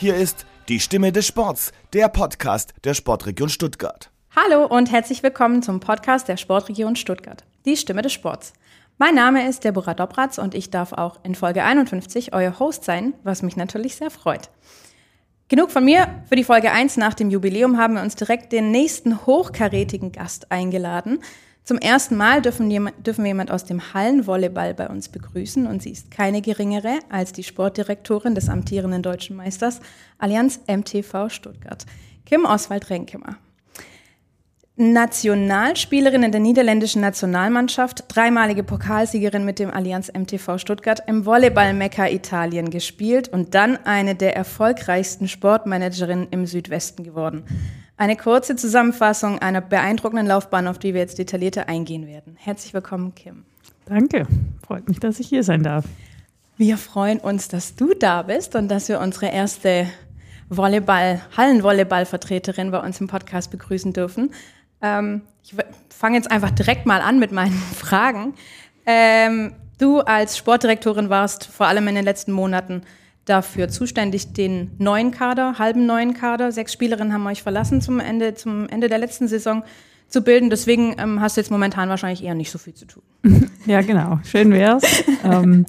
[0.00, 4.10] Hier ist die Stimme des Sports, der Podcast der Sportregion Stuttgart.
[4.34, 8.54] Hallo und herzlich willkommen zum Podcast der Sportregion Stuttgart, die Stimme des Sports.
[8.96, 13.12] Mein Name ist Deborah Dobratz und ich darf auch in Folge 51 euer Host sein,
[13.24, 14.48] was mich natürlich sehr freut.
[15.48, 16.06] Genug von mir.
[16.30, 20.50] Für die Folge 1 nach dem Jubiläum haben wir uns direkt den nächsten hochkarätigen Gast
[20.50, 21.18] eingeladen.
[21.64, 25.90] Zum ersten Mal dürfen, dürfen wir jemand aus dem Hallenvolleyball bei uns begrüßen und sie
[25.90, 29.80] ist keine geringere als die Sportdirektorin des amtierenden deutschen Meisters
[30.18, 31.86] Allianz MTV Stuttgart,
[32.26, 33.36] Kim Oswald Renkemer.
[34.76, 42.70] Nationalspielerin in der niederländischen Nationalmannschaft, dreimalige Pokalsiegerin mit dem Allianz MTV Stuttgart im Volleyball-Mekka Italien
[42.70, 47.44] gespielt und dann eine der erfolgreichsten Sportmanagerinnen im Südwesten geworden.
[48.00, 52.34] Eine kurze Zusammenfassung einer beeindruckenden Laufbahn, auf die wir jetzt detaillierter eingehen werden.
[52.38, 53.44] Herzlich willkommen, Kim.
[53.84, 54.26] Danke.
[54.66, 55.84] Freut mich, dass ich hier sein darf.
[56.56, 59.86] Wir freuen uns, dass du da bist und dass wir unsere erste
[60.48, 64.32] Volleyball, Hallenvolleyball-Vertreterin bei uns im Podcast begrüßen dürfen.
[64.80, 65.54] Ähm, ich
[65.90, 68.32] fange jetzt einfach direkt mal an mit meinen Fragen.
[68.86, 72.80] Ähm, du als Sportdirektorin warst vor allem in den letzten Monaten
[73.30, 78.34] dafür zuständig, den neuen Kader, halben neuen Kader, sechs Spielerinnen haben euch verlassen zum Ende,
[78.34, 79.62] zum Ende der letzten Saison
[80.08, 80.50] zu bilden.
[80.50, 83.02] Deswegen ähm, hast du jetzt momentan wahrscheinlich eher nicht so viel zu tun.
[83.66, 84.18] Ja, genau.
[84.24, 85.04] Schön wär's.
[85.24, 85.66] ähm,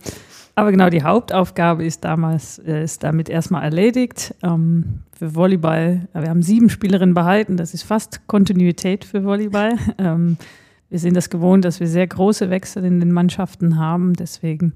[0.56, 4.34] aber genau, die Hauptaufgabe ist damals, äh, ist damit erstmal erledigt.
[4.42, 7.58] Ähm, für Volleyball, wir haben sieben Spielerinnen behalten.
[7.58, 9.76] Das ist fast Kontinuität für Volleyball.
[9.98, 10.38] Ähm,
[10.90, 14.14] wir sind das gewohnt, dass wir sehr große Wechsel in den Mannschaften haben.
[14.14, 14.74] Deswegen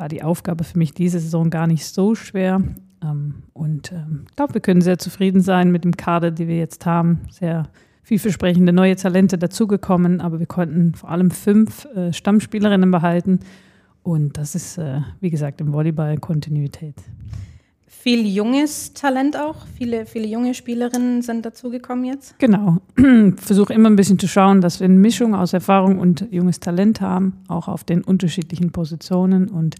[0.00, 2.62] war die Aufgabe für mich diese Saison gar nicht so schwer.
[3.04, 6.56] Ähm, und ähm, ich glaube, wir können sehr zufrieden sein mit dem Kader, den wir
[6.56, 7.20] jetzt haben.
[7.30, 7.68] Sehr
[8.02, 13.40] vielversprechende neue Talente dazugekommen, aber wir konnten vor allem fünf äh, Stammspielerinnen behalten.
[14.02, 16.96] Und das ist, äh, wie gesagt, im Volleyball Kontinuität.
[17.92, 19.66] Viel junges Talent auch?
[19.76, 22.38] Viele, viele junge Spielerinnen sind dazugekommen jetzt?
[22.38, 22.78] Genau.
[23.36, 27.02] Versuche immer ein bisschen zu schauen, dass wir eine Mischung aus Erfahrung und junges Talent
[27.02, 29.74] haben, auch auf den unterschiedlichen Positionen und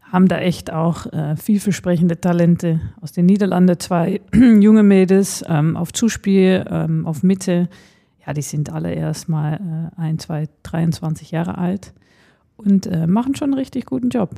[0.00, 3.78] haben da echt auch äh, vielversprechende Talente aus den Niederlanden.
[3.78, 7.68] Zwei junge Mädels ähm, auf Zuspiel, ähm, auf Mitte.
[8.26, 11.92] Ja, die sind alle erst mal äh, ein, zwei, 23 Jahre alt
[12.56, 14.30] und äh, machen schon einen richtig guten Job.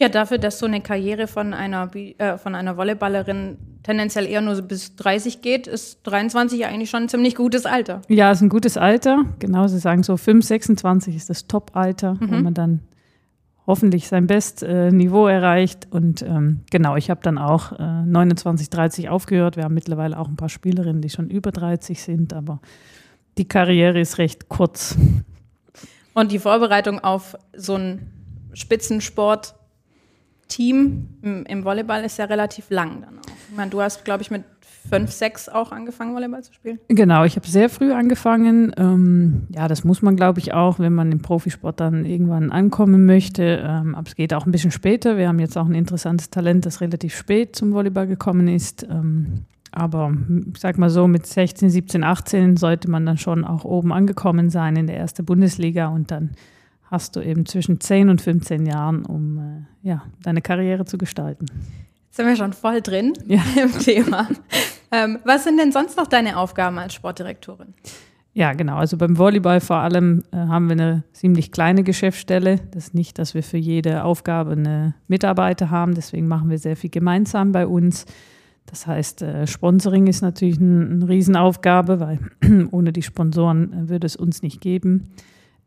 [0.00, 4.60] Ja, dafür, dass so eine Karriere von einer, äh, von einer Volleyballerin tendenziell eher nur
[4.62, 8.00] bis 30 geht, ist 23 ja eigentlich schon ein ziemlich gutes Alter.
[8.08, 9.24] Ja, ist ein gutes Alter.
[9.40, 12.30] Genau, Sie sagen so 5, 26 ist das Top-Alter, mhm.
[12.30, 12.80] wo man dann
[13.66, 15.88] hoffentlich sein Bestniveau äh, erreicht.
[15.90, 19.56] Und ähm, genau, ich habe dann auch äh, 29, 30 aufgehört.
[19.56, 22.60] Wir haben mittlerweile auch ein paar Spielerinnen, die schon über 30 sind, aber
[23.36, 24.96] die Karriere ist recht kurz.
[26.14, 28.10] Und die Vorbereitung auf so einen
[28.54, 29.54] Spitzensport
[30.50, 33.50] Team im, im, Volleyball ist ja relativ lang dann auch.
[33.50, 34.44] Ich meine, du hast, glaube ich, mit
[34.88, 36.78] fünf, sechs auch angefangen, Volleyball zu spielen.
[36.88, 38.72] Genau, ich habe sehr früh angefangen.
[38.76, 43.06] Ähm, ja, das muss man, glaube ich, auch, wenn man im Profisport dann irgendwann ankommen
[43.06, 43.62] möchte.
[43.64, 45.16] Ähm, aber es geht auch ein bisschen später.
[45.16, 48.82] Wir haben jetzt auch ein interessantes Talent, das relativ spät zum Volleyball gekommen ist.
[48.82, 50.12] Ähm, aber
[50.52, 54.50] ich sag mal so, mit 16, 17, 18 sollte man dann schon auch oben angekommen
[54.50, 56.30] sein in der ersten Bundesliga und dann
[56.90, 59.38] hast du eben zwischen 10 und 15 Jahren, um
[59.82, 61.46] ja, deine Karriere zu gestalten.
[62.06, 63.42] Jetzt sind wir schon voll drin ja.
[63.62, 64.28] im Thema.
[64.92, 67.74] Ähm, was sind denn sonst noch deine Aufgaben als Sportdirektorin?
[68.32, 68.76] Ja, genau.
[68.76, 72.60] Also beim Volleyball vor allem äh, haben wir eine ziemlich kleine Geschäftsstelle.
[72.70, 75.94] Das ist nicht, dass wir für jede Aufgabe eine Mitarbeiter haben.
[75.94, 78.06] Deswegen machen wir sehr viel gemeinsam bei uns.
[78.66, 82.18] Das heißt, äh, Sponsoring ist natürlich ein, eine Riesenaufgabe, weil
[82.70, 85.10] ohne die Sponsoren äh, würde es uns nicht geben.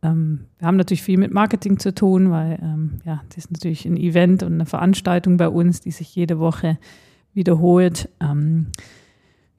[0.03, 3.86] Ähm, wir haben natürlich viel mit Marketing zu tun, weil ähm, ja, das ist natürlich
[3.86, 6.78] ein Event und eine Veranstaltung bei uns, die sich jede Woche
[7.34, 8.09] wiederholt.
[8.20, 8.67] Ähm,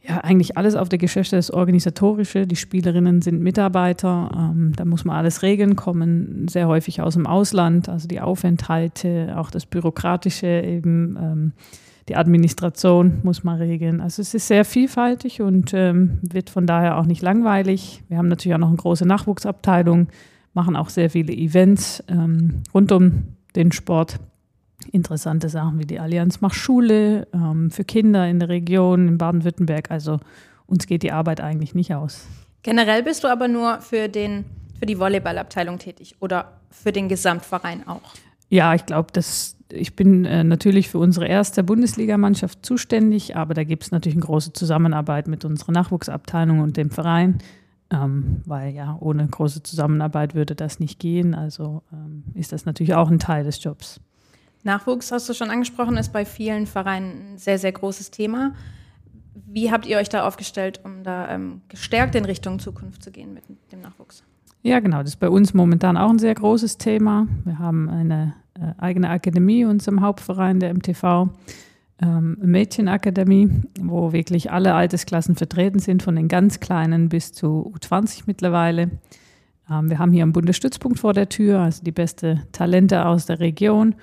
[0.07, 2.47] ja, eigentlich alles auf der Geschäfte das Organisatorische.
[2.47, 4.31] Die Spielerinnen sind Mitarbeiter.
[4.37, 7.89] Ähm, da muss man alles regeln, kommen sehr häufig aus dem Ausland.
[7.89, 11.53] Also die Aufenthalte, auch das Bürokratische, eben ähm,
[12.11, 14.03] die Administration muss man regeln.
[14.03, 18.03] Also es ist sehr vielfältig und ähm, wird von daher auch nicht langweilig.
[18.09, 20.09] Wir haben natürlich auch noch eine große Nachwuchsabteilung
[20.55, 24.19] machen auch sehr viele Events ähm, rund um den Sport.
[24.93, 29.91] Interessante Sachen wie die Allianz macht Schule ähm, für Kinder in der Region, in Baden-Württemberg.
[29.91, 30.21] Also
[30.67, 32.27] uns geht die Arbeit eigentlich nicht aus.
[32.63, 34.45] Generell bist du aber nur für, den,
[34.79, 38.01] für die Volleyballabteilung tätig oder für den Gesamtverein auch?
[38.49, 39.09] Ja, ich glaube,
[39.73, 44.25] ich bin äh, natürlich für unsere erste Bundesligamannschaft zuständig, aber da gibt es natürlich eine
[44.25, 47.39] große Zusammenarbeit mit unserer Nachwuchsabteilung und dem Verein
[47.91, 51.35] ähm, weil ja ohne große Zusammenarbeit würde das nicht gehen.
[51.35, 54.01] Also ähm, ist das natürlich auch ein Teil des Jobs.
[54.63, 58.55] Nachwuchs, hast du schon angesprochen, ist bei vielen Vereinen ein sehr, sehr großes Thema.
[59.47, 63.35] Wie habt ihr euch da aufgestellt, um da ähm, gestärkt in Richtung Zukunft zu gehen
[63.35, 64.25] mit dem Nachwuchs?
[64.63, 65.01] Ja, genau.
[65.01, 67.29] Das ist bei uns momentan auch ein sehr großes Thema.
[67.45, 71.29] Wir haben eine äh, eigene Akademie in unserem Hauptverein, der MTV,
[72.01, 73.51] ähm, Mädchenakademie,
[73.81, 78.91] wo wirklich alle Altersklassen vertreten sind, von den ganz Kleinen bis zu U20 mittlerweile.
[79.71, 83.41] Ähm, wir haben hier einen Bundesstützpunkt vor der Tür, also die beste Talente aus der
[83.41, 83.95] Region.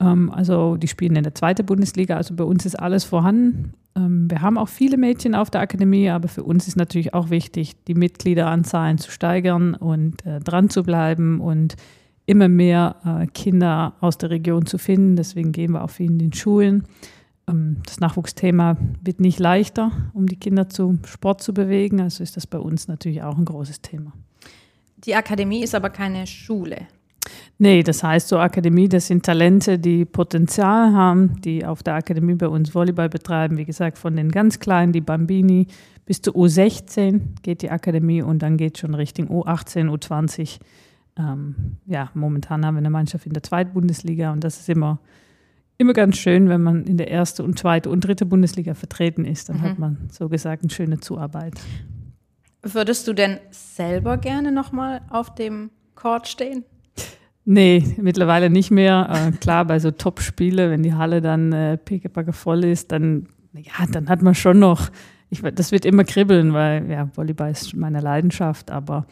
[0.00, 3.74] Ähm, also die spielen in der zweiten Bundesliga, also bei uns ist alles vorhanden.
[3.96, 7.30] Ähm, wir haben auch viele Mädchen auf der Akademie, aber für uns ist natürlich auch
[7.30, 11.76] wichtig, die Mitgliederanzahlen zu steigern und äh, dran zu bleiben und
[12.26, 15.16] immer mehr äh, Kinder aus der Region zu finden.
[15.16, 16.84] Deswegen gehen wir auch viel in den Schulen.
[17.50, 22.00] Ähm, das Nachwuchsthema wird nicht leichter, um die Kinder zum Sport zu bewegen.
[22.00, 24.12] Also ist das bei uns natürlich auch ein großes Thema.
[24.98, 26.86] Die Akademie ist aber keine Schule.
[27.58, 32.34] Nee, das heißt, so Akademie, das sind Talente, die Potenzial haben, die auf der Akademie
[32.34, 33.58] bei uns Volleyball betreiben.
[33.58, 35.66] Wie gesagt, von den ganz Kleinen, die Bambini,
[36.06, 40.58] bis zu U16 geht die Akademie und dann geht schon Richtung U18, U20.
[41.18, 44.98] Ähm, ja, momentan haben wir eine Mannschaft in der zweiten Bundesliga und das ist immer,
[45.80, 49.48] immer ganz schön, wenn man in der ersten und zweiten und dritten Bundesliga vertreten ist.
[49.48, 49.62] Dann mhm.
[49.62, 51.54] hat man so gesagt eine schöne Zuarbeit.
[52.62, 56.64] Würdest du denn selber gerne nochmal auf dem Court stehen?
[57.46, 59.08] Nee, mittlerweile nicht mehr.
[59.10, 63.86] Äh, klar, bei so Top-Spiele, wenn die Halle dann äh, pickepacke voll ist, dann, ja,
[63.90, 64.90] dann hat man schon noch,
[65.30, 69.06] ich, das wird immer kribbeln, weil ja, Volleyball ist meine Leidenschaft, aber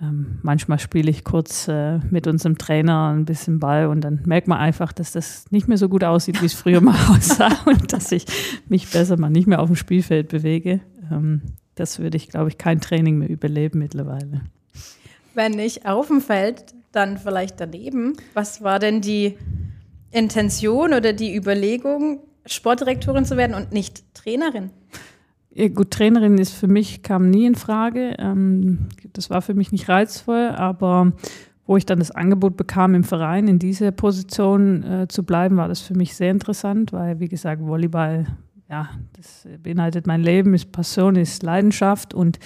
[0.00, 4.46] ähm, manchmal spiele ich kurz äh, mit unserem Trainer ein bisschen Ball und dann merkt
[4.46, 7.92] man einfach, dass das nicht mehr so gut aussieht, wie es früher mal aussah und
[7.92, 8.24] dass ich
[8.68, 10.80] mich besser mal nicht mehr auf dem Spielfeld bewege.
[11.10, 11.42] Ähm,
[11.74, 14.42] das würde ich, glaube ich, kein Training mehr überleben mittlerweile.
[15.34, 18.14] Wenn nicht auf dem Feld, dann vielleicht daneben.
[18.34, 19.36] Was war denn die
[20.10, 24.70] Intention oder die Überlegung, Sportdirektorin zu werden und nicht Trainerin?
[25.50, 28.14] Ja, gut, Trainerin ist für mich, kam nie in Frage.
[28.18, 31.12] Ähm, das war für mich nicht reizvoll, aber
[31.66, 35.68] wo ich dann das Angebot bekam, im Verein in dieser Position äh, zu bleiben, war
[35.68, 38.26] das für mich sehr interessant, weil, wie gesagt, Volleyball
[38.70, 42.38] ja, das beinhaltet mein Leben, ist Passion, ist Leidenschaft und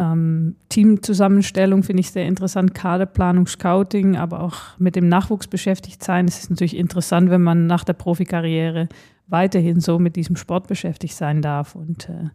[0.00, 6.26] ähm, Teamzusammenstellung finde ich sehr interessant, Kaderplanung, Scouting, aber auch mit dem Nachwuchs beschäftigt sein.
[6.26, 8.88] Es ist natürlich interessant, wenn man nach der Profikarriere
[9.26, 11.74] weiterhin so mit diesem Sport beschäftigt sein darf.
[11.74, 12.30] Und äh,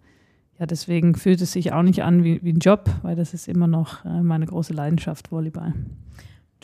[0.59, 3.47] ja, deswegen fühlt es sich auch nicht an wie, wie ein Job, weil das ist
[3.47, 5.73] immer noch äh, meine große Leidenschaft, Volleyball.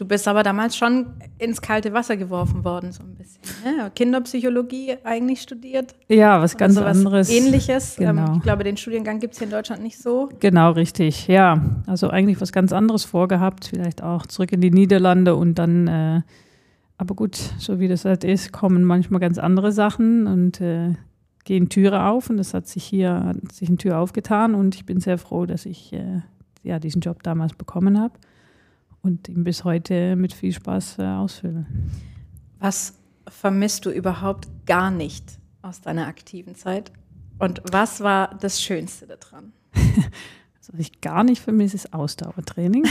[0.01, 3.39] Du bist aber damals schon ins kalte Wasser geworfen worden, so ein bisschen.
[3.63, 3.92] Ne?
[3.94, 5.94] Kinderpsychologie eigentlich studiert.
[6.07, 7.30] Ja, was ganz also anderes.
[7.30, 8.00] Ähnliches.
[8.00, 8.36] Ähm, genau.
[8.38, 10.30] ich glaube, den Studiengang gibt es hier in Deutschland nicht so.
[10.39, 11.27] Genau, richtig.
[11.27, 13.65] Ja, also eigentlich was ganz anderes vorgehabt.
[13.65, 16.21] Vielleicht auch zurück in die Niederlande und dann, äh,
[16.98, 20.95] aber gut, so wie das halt ist, kommen manchmal ganz andere Sachen und äh,
[21.45, 22.27] gehen Türe auf.
[22.31, 25.45] Und das hat sich hier, hat sich eine Tür aufgetan und ich bin sehr froh,
[25.45, 26.21] dass ich äh,
[26.63, 28.15] ja, diesen Job damals bekommen habe
[29.01, 31.65] und ihn bis heute mit viel Spaß äh, ausfülle.
[32.59, 36.91] Was vermisst du überhaupt gar nicht aus deiner aktiven Zeit?
[37.39, 39.53] Und was war das Schönste daran?
[40.72, 42.86] was ich gar nicht vermisse, ist Ausdauertraining.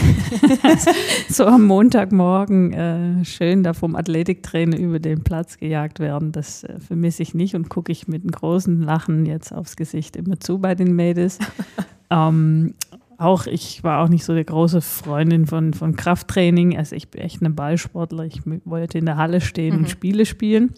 [1.29, 6.79] so am Montagmorgen äh, schön da vom Athletiktrainer über den Platz gejagt werden, das äh,
[6.79, 10.59] vermisse ich nicht und gucke ich mit einem großen Lachen jetzt aufs Gesicht immer zu
[10.59, 11.39] bei den Mädels.
[12.09, 12.75] ähm,
[13.21, 16.77] auch, ich war auch nicht so der große Freundin von, von Krafttraining.
[16.77, 18.25] Also ich bin echt eine Ballsportler.
[18.25, 19.83] Ich wollte in der Halle stehen mhm.
[19.83, 20.73] und Spiele spielen.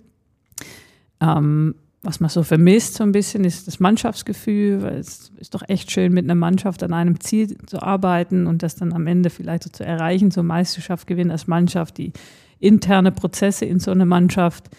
[1.20, 5.64] Ähm, was man so vermisst so ein bisschen, ist das Mannschaftsgefühl, weil es ist doch
[5.70, 9.30] echt schön, mit einer Mannschaft an einem Ziel zu arbeiten und das dann am Ende
[9.30, 12.12] vielleicht so zu erreichen, so Meisterschaft gewinnen als Mannschaft, die
[12.60, 14.70] interne Prozesse in so einer Mannschaft,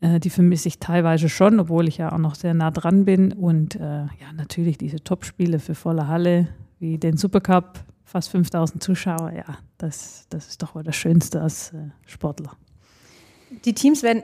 [0.00, 3.32] äh, die vermisse ich teilweise schon, obwohl ich ja auch noch sehr nah dran bin
[3.32, 6.48] und äh, ja, natürlich diese Topspiele für volle Halle,
[6.82, 11.72] wie den Supercup, fast 5000 Zuschauer, ja, das, das ist doch wohl das Schönste als
[11.72, 12.52] äh, Sportler.
[13.64, 14.22] Die Teams werden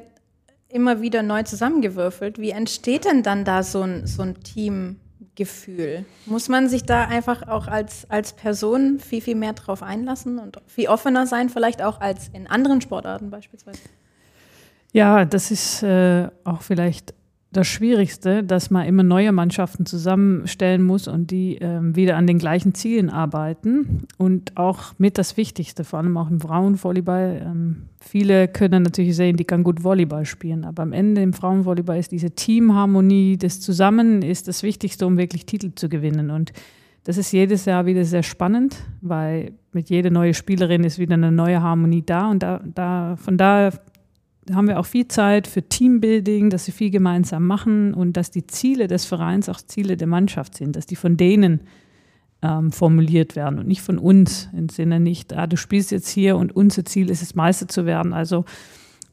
[0.68, 2.38] immer wieder neu zusammengewürfelt.
[2.38, 6.04] Wie entsteht denn dann da so ein, so ein Teamgefühl?
[6.26, 10.58] Muss man sich da einfach auch als, als Person viel, viel mehr drauf einlassen und
[10.66, 13.80] viel offener sein, vielleicht auch als in anderen Sportarten beispielsweise?
[14.92, 17.14] Ja, das ist äh, auch vielleicht
[17.50, 22.38] das Schwierigste, dass man immer neue Mannschaften zusammenstellen muss und die ähm, wieder an den
[22.38, 24.06] gleichen Zielen arbeiten.
[24.18, 27.42] Und auch mit das Wichtigste, vor allem auch im Frauenvolleyball.
[27.46, 31.98] Ähm, viele können natürlich sehen, die kann gut Volleyball spielen, aber am Ende im Frauenvolleyball
[31.98, 36.30] ist diese Teamharmonie, das Zusammen ist das Wichtigste, um wirklich Titel zu gewinnen.
[36.30, 36.52] Und
[37.04, 41.32] das ist jedes Jahr wieder sehr spannend, weil mit jeder neuen Spielerin ist wieder eine
[41.32, 42.30] neue Harmonie da.
[42.30, 43.72] Und da, da von daher
[44.54, 48.46] haben wir auch viel Zeit für Teambuilding, dass sie viel gemeinsam machen und dass die
[48.46, 51.62] Ziele des Vereins auch Ziele der Mannschaft sind, dass die von denen
[52.42, 56.36] ähm, formuliert werden und nicht von uns im Sinne nicht, ah, du spielst jetzt hier
[56.36, 58.12] und unser Ziel ist es, Meister zu werden.
[58.12, 58.44] Also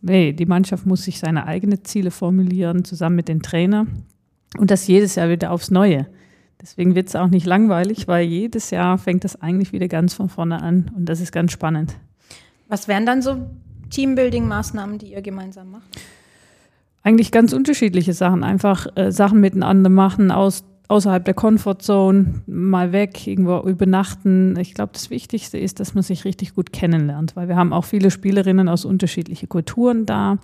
[0.02, 4.04] nee, die Mannschaft muss sich seine eigenen Ziele formulieren, zusammen mit den Trainern
[4.58, 6.08] und das jedes Jahr wieder aufs Neue.
[6.62, 10.30] Deswegen wird es auch nicht langweilig, weil jedes Jahr fängt das eigentlich wieder ganz von
[10.30, 11.96] vorne an und das ist ganz spannend.
[12.68, 13.46] Was wären dann so
[13.90, 15.88] Teambuilding-Maßnahmen, die ihr gemeinsam macht?
[17.04, 18.44] Eigentlich ganz unterschiedliche Sachen.
[18.44, 24.58] Einfach äh, Sachen miteinander machen, aus, außerhalb der Comfortzone, mal weg, irgendwo übernachten.
[24.60, 27.86] Ich glaube, das Wichtigste ist, dass man sich richtig gut kennenlernt, weil wir haben auch
[27.86, 30.40] viele Spielerinnen aus unterschiedlichen Kulturen da.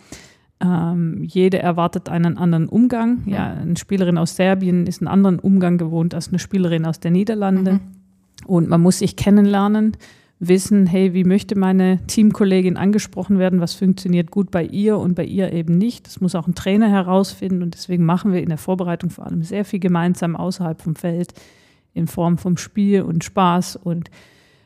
[0.63, 3.24] Ähm, jede erwartet einen anderen Umgang.
[3.25, 7.10] Ja, eine Spielerin aus Serbien ist einen anderen Umgang gewohnt als eine Spielerin aus der
[7.10, 7.74] Niederlande.
[7.74, 7.79] Mhm.
[8.45, 9.98] Und man muss sich kennenlernen,
[10.43, 15.24] wissen, hey, wie möchte meine Teamkollegin angesprochen werden, was funktioniert gut bei ihr und bei
[15.24, 16.07] ihr eben nicht.
[16.07, 19.43] Das muss auch ein Trainer herausfinden und deswegen machen wir in der Vorbereitung vor allem
[19.43, 21.33] sehr viel gemeinsam außerhalb vom Feld
[21.93, 24.10] in Form vom Spiel und Spaß und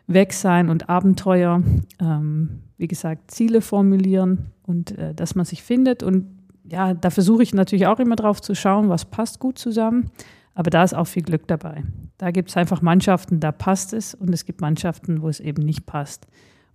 [0.08, 1.62] Weg sein und Abenteuer.
[2.00, 6.04] Ähm, wie gesagt, Ziele formulieren und äh, dass man sich findet.
[6.04, 6.28] Und
[6.64, 10.10] ja, da versuche ich natürlich auch immer drauf zu schauen, was passt gut zusammen.
[10.56, 11.84] Aber da ist auch viel Glück dabei.
[12.18, 15.62] Da gibt es einfach Mannschaften, da passt es und es gibt Mannschaften, wo es eben
[15.62, 16.28] nicht passt.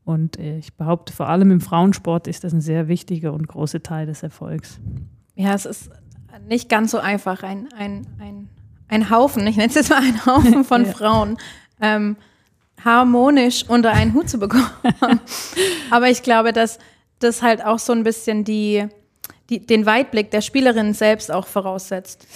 [0.05, 3.83] Und äh, ich behaupte, vor allem im Frauensport ist das ein sehr wichtiger und großer
[3.83, 4.79] Teil des Erfolgs.
[5.35, 5.91] Ja, es ist
[6.47, 8.49] nicht ganz so einfach, ein, ein, ein,
[8.89, 10.93] ein Haufen, ich nenne es jetzt mal einen Haufen von ja.
[10.93, 11.39] Frauen,
[11.81, 12.17] ähm,
[12.85, 14.71] harmonisch unter einen Hut zu bekommen.
[15.91, 16.79] Aber ich glaube, dass
[17.19, 18.87] das halt auch so ein bisschen die,
[19.49, 22.27] die, den Weitblick der Spielerin selbst auch voraussetzt.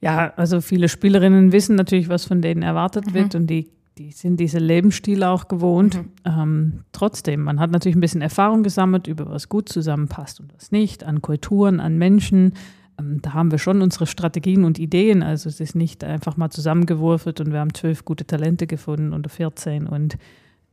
[0.00, 3.14] Ja, also viele Spielerinnen wissen natürlich, was von denen erwartet mhm.
[3.14, 5.96] wird und die, die sind diese Lebensstile auch gewohnt.
[5.96, 6.10] Mhm.
[6.24, 10.70] Ähm, trotzdem, man hat natürlich ein bisschen Erfahrung gesammelt über was gut zusammenpasst und was
[10.70, 12.52] nicht, an Kulturen, an Menschen.
[12.98, 15.22] Ähm, da haben wir schon unsere Strategien und Ideen.
[15.22, 19.28] Also es ist nicht einfach mal zusammengewürfelt und wir haben zwölf gute Talente gefunden oder
[19.28, 20.16] 14 und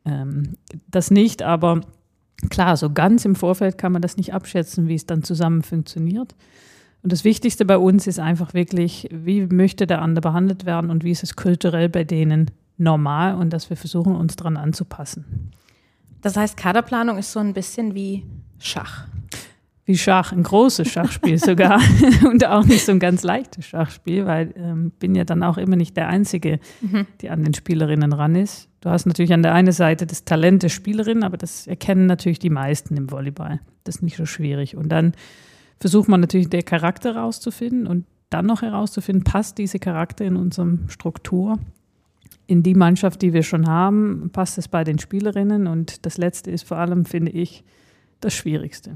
[0.05, 0.53] ähm,
[0.88, 1.82] das nicht, aber
[2.50, 6.36] klar, so ganz im Vorfeld kann man das nicht abschätzen, wie es dann zusammen funktioniert.
[7.05, 11.03] Und das Wichtigste bei uns ist einfach wirklich, wie möchte der andere behandelt werden und
[11.03, 15.51] wie ist es kulturell bei denen normal und dass wir versuchen, uns daran anzupassen.
[16.24, 18.24] Das heißt, Kaderplanung ist so ein bisschen wie
[18.57, 19.05] Schach
[19.85, 21.79] wie Schach, ein großes Schachspiel sogar
[22.25, 25.75] und auch nicht so ein ganz leichtes Schachspiel, weil ähm, bin ja dann auch immer
[25.75, 27.05] nicht der Einzige, mhm.
[27.21, 28.67] die an den Spielerinnen ran ist.
[28.81, 32.39] Du hast natürlich an der einen Seite das Talent der Spielerin, aber das erkennen natürlich
[32.39, 33.59] die meisten im Volleyball.
[33.83, 34.75] Das ist nicht so schwierig.
[34.75, 35.13] Und dann
[35.79, 40.89] versucht man natürlich der Charakter herauszufinden und dann noch herauszufinden, passt diese Charakter in unserem
[40.89, 41.60] Struktur,
[42.48, 46.51] in die Mannschaft, die wir schon haben, passt es bei den Spielerinnen und das Letzte
[46.51, 47.63] ist vor allem, finde ich,
[48.22, 48.96] das Schwierigste.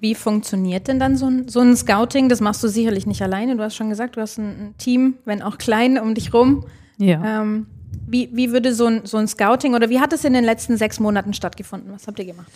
[0.00, 2.28] Wie funktioniert denn dann so ein, so ein Scouting?
[2.28, 3.56] Das machst du sicherlich nicht alleine.
[3.56, 6.64] Du hast schon gesagt, du hast ein, Team, wenn auch klein, um dich rum.
[6.98, 7.42] Ja.
[7.42, 7.66] Ähm,
[8.06, 10.76] wie, wie würde so ein, so ein Scouting oder wie hat es in den letzten
[10.76, 11.92] sechs Monaten stattgefunden?
[11.92, 12.50] Was habt ihr gemacht?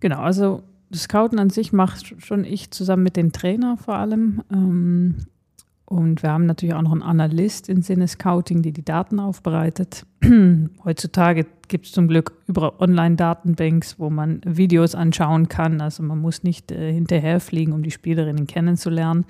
[0.00, 0.62] Genau, also
[0.94, 4.42] Scouten an sich macht schon ich zusammen mit den Trainer vor allem.
[4.52, 5.16] Ähm,
[5.86, 10.04] und wir haben natürlich auch noch einen Analyst im Sinne Scouting, die die Daten aufbereitet.
[10.84, 15.80] Heutzutage gibt es zum Glück über Online-Datenbanks, wo man Videos anschauen kann.
[15.80, 19.26] Also man muss nicht äh, hinterherfliegen, um die Spielerinnen kennenzulernen.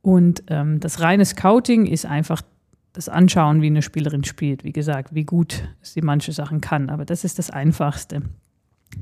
[0.00, 2.42] Und ähm, das reine Scouting ist einfach
[2.92, 4.64] das Anschauen, wie eine Spielerin spielt.
[4.64, 6.90] Wie gesagt, wie gut sie manche Sachen kann.
[6.90, 8.22] Aber das ist das Einfachste.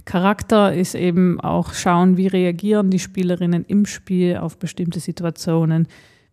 [0.04, 5.88] Charakter ist eben auch schauen, wie reagieren die Spielerinnen im Spiel auf bestimmte Situationen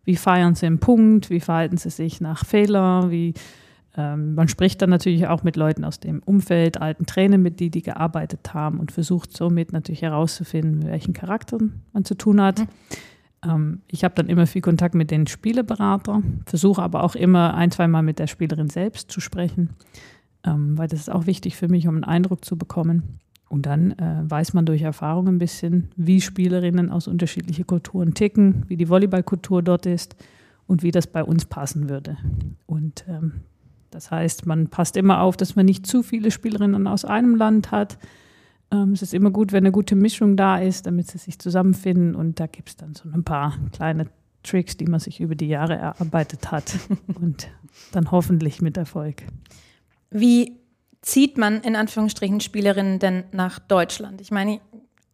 [0.08, 3.34] wie feiern sie einen Punkt, wie verhalten sie sich nach Fehler, wie
[3.94, 7.68] ähm, man spricht dann natürlich auch mit Leuten aus dem Umfeld, alten Trainern, mit die
[7.68, 12.60] die gearbeitet haben und versucht somit natürlich herauszufinden, mit welchen Charakteren man zu tun hat.
[12.60, 12.66] Mhm.
[13.44, 17.70] Ähm, ich habe dann immer viel Kontakt mit den Spieleberatern, versuche aber auch immer ein,
[17.70, 19.74] zweimal mit der Spielerin selbst zu sprechen,
[20.42, 23.18] ähm, weil das ist auch wichtig für mich, um einen Eindruck zu bekommen.
[23.48, 28.64] Und dann äh, weiß man durch Erfahrung ein bisschen, wie Spielerinnen aus unterschiedlichen Kulturen ticken,
[28.68, 30.16] wie die Volleyballkultur dort ist
[30.66, 32.18] und wie das bei uns passen würde.
[32.66, 33.40] Und ähm,
[33.90, 37.70] das heißt, man passt immer auf, dass man nicht zu viele Spielerinnen aus einem Land
[37.70, 37.98] hat.
[38.70, 42.14] Ähm, es ist immer gut, wenn eine gute Mischung da ist, damit sie sich zusammenfinden.
[42.14, 44.06] Und da gibt es dann so ein paar kleine
[44.42, 46.78] Tricks, die man sich über die Jahre erarbeitet hat
[47.20, 47.48] und
[47.92, 49.22] dann hoffentlich mit Erfolg.
[50.10, 50.58] Wie
[51.02, 54.20] zieht man in Anführungsstrichen Spielerinnen denn nach Deutschland?
[54.20, 54.60] Ich meine,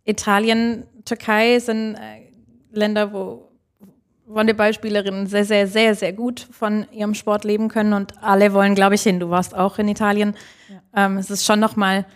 [0.04, 2.30] Italien, Türkei sind äh,
[2.72, 3.50] Länder, wo
[4.26, 8.94] Volleyballspielerinnen sehr, sehr, sehr, sehr gut von ihrem Sport leben können und alle wollen, glaube
[8.94, 9.20] ich, hin.
[9.20, 10.34] Du warst auch in Italien.
[10.94, 11.06] Ja.
[11.06, 12.06] Ähm, es ist schon noch mal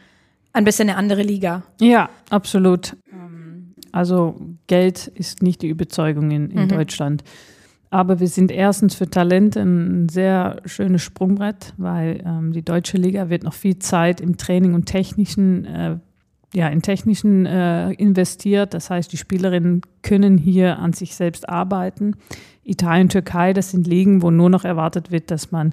[0.55, 1.63] ein bisschen eine andere Liga.
[1.81, 2.97] Ja, absolut.
[3.13, 6.69] Ähm, Also Geld ist nicht die Überzeugung in, in Mhm.
[6.69, 7.23] Deutschland.
[7.91, 13.31] Aber wir sind erstens für Talente ein sehr schönes Sprungbrett, weil ähm, die deutsche Liga
[13.31, 15.97] wird noch viel Zeit im Training und technischen, äh,
[16.53, 18.75] ja, in technischen äh, investiert.
[18.75, 22.17] Das heißt, die Spielerinnen können hier an sich selbst arbeiten.
[22.63, 25.73] Italien, Türkei, das sind Ligen, wo nur noch erwartet wird, dass man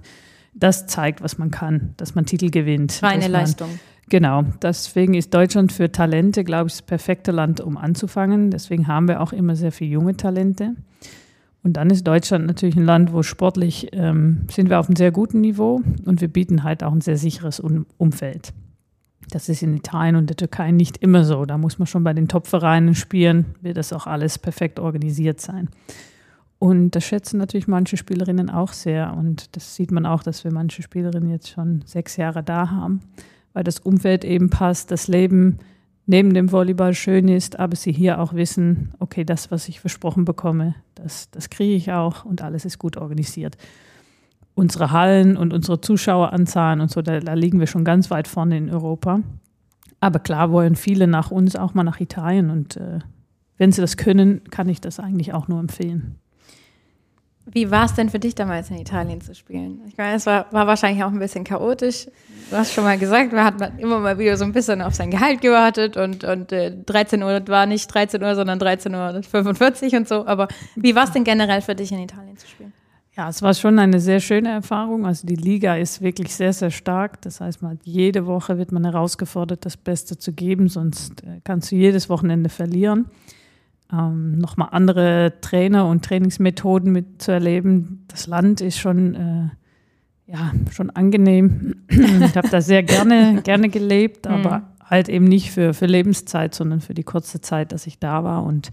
[0.53, 3.03] das zeigt, was man kann, dass man Titel gewinnt.
[3.03, 3.67] Reine Leistung.
[4.07, 8.51] Genau, deswegen ist Deutschland für Talente, glaube ich, das perfekte Land, um anzufangen.
[8.51, 10.75] Deswegen haben wir auch immer sehr viele junge Talente.
[11.65, 15.11] Und dann ist Deutschland natürlich ein Land, wo sportlich ähm, sind wir auf einem sehr
[15.11, 18.53] guten Niveau und wir bieten halt auch ein sehr sicheres um Umfeld.
[19.31, 21.43] Das ist in Italien und der Türkei nicht immer so.
[21.43, 25.69] Da muss man schon bei den Top-Vereinen spielen, wird das auch alles perfekt organisiert sein.
[26.59, 29.17] Und das schätzen natürlich manche Spielerinnen auch sehr.
[29.17, 32.99] Und das sieht man auch, dass wir manche Spielerinnen jetzt schon sechs Jahre da haben,
[33.53, 35.57] weil das Umfeld eben passt, das Leben
[36.05, 40.25] neben dem Volleyball schön ist, aber sie hier auch wissen, okay, das, was ich versprochen
[40.25, 43.57] bekomme, das, das kriege ich auch und alles ist gut organisiert.
[44.53, 48.57] Unsere Hallen und unsere Zuschaueranzahlen und so, da, da liegen wir schon ganz weit vorne
[48.57, 49.21] in Europa.
[49.99, 52.99] Aber klar wollen viele nach uns auch mal nach Italien und äh,
[53.57, 56.15] wenn sie das können, kann ich das eigentlich auch nur empfehlen.
[57.51, 59.81] Wie war es denn für dich damals in Italien zu spielen?
[59.87, 62.07] Ich meine, es war, war wahrscheinlich auch ein bisschen chaotisch.
[62.49, 65.11] Du hast schon mal gesagt, man hat immer mal wieder so ein bisschen auf sein
[65.11, 70.07] Gehalt gewartet und, und äh, 13 Uhr war nicht 13 Uhr, sondern 13.45 Uhr und
[70.07, 70.25] so.
[70.25, 72.73] Aber wie war es denn generell für dich in Italien zu spielen?
[73.15, 75.05] Ja, es war schon eine sehr schöne Erfahrung.
[75.05, 77.21] Also die Liga ist wirklich sehr, sehr stark.
[77.21, 81.71] Das heißt, man jede Woche wird man herausgefordert, das Beste zu geben, sonst äh, kannst
[81.71, 83.05] du jedes Wochenende verlieren.
[83.91, 88.05] Ähm, Nochmal andere Trainer und Trainingsmethoden mitzuerleben.
[88.07, 91.83] Das Land ist schon, äh, ja, schon angenehm.
[91.89, 96.81] ich habe da sehr gerne, gerne gelebt, aber halt eben nicht für, für Lebenszeit, sondern
[96.81, 98.43] für die kurze Zeit, dass ich da war.
[98.43, 98.71] Und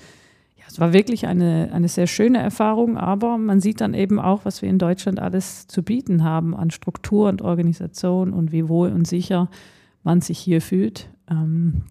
[0.57, 4.44] ja, es war wirklich eine, eine sehr schöne Erfahrung, aber man sieht dann eben auch,
[4.44, 8.92] was wir in Deutschland alles zu bieten haben an Struktur und Organisation und wie wohl
[8.92, 9.48] und sicher
[10.03, 11.11] man sich hier fühlt.
[11.31, 11.85] Ähm,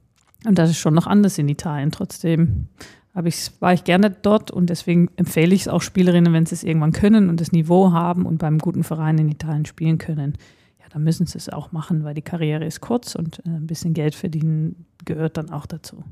[0.46, 1.92] und das ist schon noch anders in Italien.
[1.92, 2.68] Trotzdem
[3.14, 6.56] habe ich, war ich gerne dort und deswegen empfehle ich es auch Spielerinnen, wenn sie
[6.56, 10.34] es irgendwann können und das Niveau haben und beim guten Verein in Italien spielen können.
[10.80, 13.68] Ja, dann müssen sie es auch machen, weil die Karriere ist kurz und äh, ein
[13.68, 16.04] bisschen Geld verdienen gehört dann auch dazu.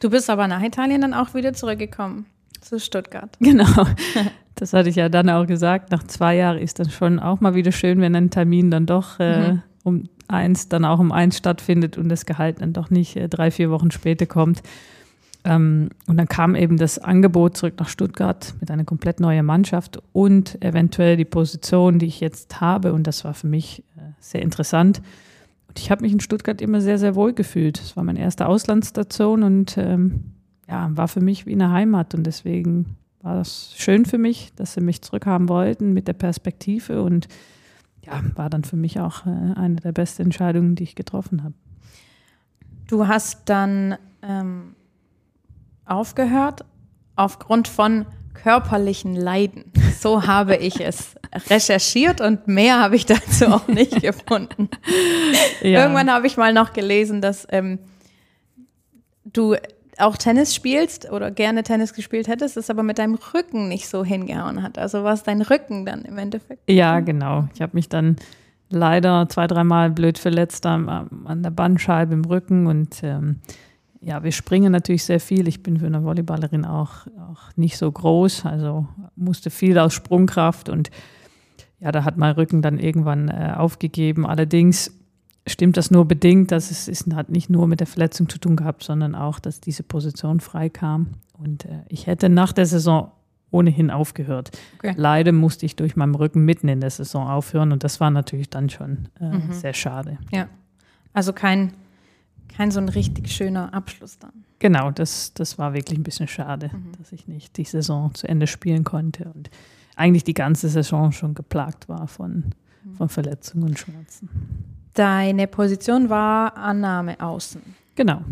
[0.00, 2.26] Du bist aber nach Italien dann auch wieder zurückgekommen
[2.60, 3.30] zu Stuttgart.
[3.40, 3.86] Genau.
[4.54, 5.90] Das hatte ich ja dann auch gesagt.
[5.90, 9.18] Nach zwei Jahren ist dann schon auch mal wieder schön, wenn ein Termin dann doch
[9.18, 9.62] äh, Mhm.
[9.82, 13.50] um eins, dann auch um eins stattfindet und das Gehalt dann doch nicht äh, drei,
[13.50, 14.62] vier Wochen später kommt.
[15.44, 20.02] Ähm, und dann kam eben das Angebot zurück nach Stuttgart mit einer komplett neuen Mannschaft
[20.12, 22.94] und eventuell die Position, die ich jetzt habe.
[22.94, 25.02] Und das war für mich äh, sehr interessant.
[25.68, 27.78] Und ich habe mich in Stuttgart immer sehr, sehr wohl gefühlt.
[27.78, 30.32] Es war meine erste Auslandsstation und ähm,
[30.66, 32.14] ja, war für mich wie eine Heimat.
[32.14, 37.02] Und deswegen war das schön für mich, dass sie mich zurückhaben wollten mit der Perspektive.
[37.02, 37.28] Und
[38.02, 41.54] ja, war dann für mich auch äh, eine der besten Entscheidungen, die ich getroffen habe.
[42.86, 44.73] Du hast dann ähm,
[45.86, 46.64] aufgehört
[47.16, 49.72] aufgrund von körperlichen Leiden.
[49.98, 51.14] So habe ich es
[51.48, 54.68] recherchiert und mehr habe ich dazu auch nicht gefunden.
[55.60, 57.78] Irgendwann habe ich mal noch gelesen, dass ähm,
[59.24, 59.56] du
[59.98, 64.04] auch Tennis spielst oder gerne Tennis gespielt hättest, es aber mit deinem Rücken nicht so
[64.04, 64.78] hingehauen hat.
[64.78, 66.68] Also war es dein Rücken dann im Endeffekt?
[66.68, 67.48] Ja, genau.
[67.54, 68.16] Ich habe mich dann
[68.70, 73.40] leider zwei, dreimal blöd verletzt am, an der Bandscheibe im Rücken und ähm,
[74.04, 75.48] ja, wir springen natürlich sehr viel.
[75.48, 78.86] Ich bin für eine Volleyballerin auch, auch nicht so groß, also
[79.16, 80.90] musste viel aus Sprungkraft und
[81.80, 84.26] ja, da hat mein Rücken dann irgendwann äh, aufgegeben.
[84.26, 84.92] Allerdings
[85.46, 88.56] stimmt das nur bedingt, dass es ist, hat nicht nur mit der Verletzung zu tun
[88.56, 91.08] gehabt, sondern auch, dass diese Position frei kam.
[91.34, 93.10] Und äh, ich hätte nach der Saison
[93.50, 94.50] ohnehin aufgehört.
[94.78, 94.94] Okay.
[94.96, 98.50] Leider musste ich durch meinen Rücken mitten in der Saison aufhören und das war natürlich
[98.50, 99.52] dann schon äh, Mhm.
[99.52, 100.18] sehr schade.
[100.32, 100.48] Ja.
[101.12, 101.72] Also kein,
[102.48, 104.44] kein so ein richtig schöner Abschluss dann.
[104.58, 108.46] Genau, das, das war wirklich ein bisschen schade, dass ich nicht die Saison zu Ende
[108.46, 109.50] spielen konnte und
[109.96, 112.54] eigentlich die ganze Saison schon geplagt war von,
[112.96, 114.28] von Verletzungen und Schmerzen.
[114.94, 117.60] Deine Position war Annahme außen.
[117.94, 118.22] Genau.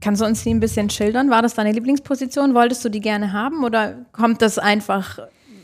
[0.00, 1.30] Kannst du uns die ein bisschen schildern?
[1.30, 2.54] War das deine Lieblingsposition?
[2.54, 5.18] Wolltest du die gerne haben oder kommt das einfach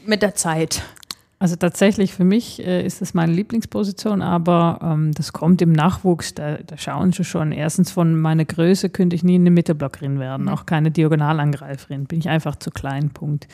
[0.06, 0.82] mit der Zeit?
[1.44, 6.32] Also tatsächlich für mich äh, ist das meine Lieblingsposition, aber ähm, das kommt im Nachwuchs.
[6.32, 7.52] Da, da schauen sie schon.
[7.52, 12.06] Erstens von meiner Größe könnte ich nie eine Mittelblockerin werden, auch keine Diagonalangreiferin.
[12.06, 13.10] Bin ich einfach zu klein.
[13.10, 13.46] Punkt.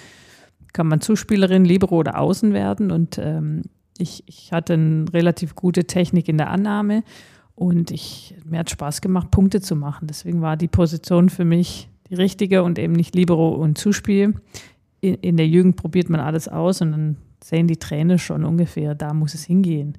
[0.73, 3.63] Kann man Zuspielerin, Libero oder Außen werden und ähm,
[3.99, 7.03] ich, ich hatte eine relativ gute Technik in der Annahme
[7.57, 10.07] und ich, mir hat Spaß gemacht, Punkte zu machen.
[10.07, 14.35] Deswegen war die Position für mich die richtige und eben nicht Libero und Zuspiel.
[15.01, 18.95] In, in der Jugend probiert man alles aus und dann sehen die Trainer schon ungefähr,
[18.95, 19.95] da muss es hingehen.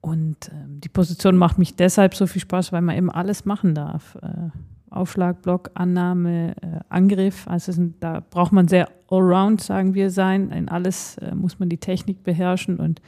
[0.00, 3.74] Und ähm, die Position macht mich deshalb so viel Spaß, weil man eben alles machen
[3.74, 4.16] darf.
[4.22, 4.50] Äh,
[4.90, 7.46] Aufschlag, Block, Annahme, äh, Angriff.
[7.46, 10.50] Also sind, da braucht man sehr allround, sagen wir, sein.
[10.50, 13.00] In alles äh, muss man die Technik beherrschen und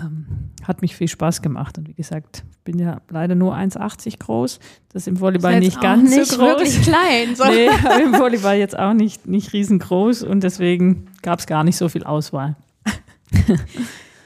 [0.00, 0.26] ähm,
[0.66, 1.76] hat mich viel Spaß gemacht.
[1.76, 4.58] Und wie gesagt, ich bin ja leider nur 1,80 groß.
[4.92, 6.46] Das ist im Volleyball ist nicht ganz nicht so groß.
[6.46, 7.34] Wirklich klein.
[7.36, 7.44] So.
[7.44, 7.66] Nee,
[8.04, 12.04] im Volleyball jetzt auch nicht, nicht riesengroß und deswegen gab es gar nicht so viel
[12.04, 12.56] Auswahl.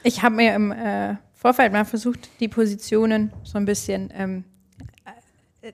[0.03, 4.43] Ich habe mir im äh, Vorfeld mal versucht, die Positionen so ein bisschen ähm,
[5.05, 5.71] äh,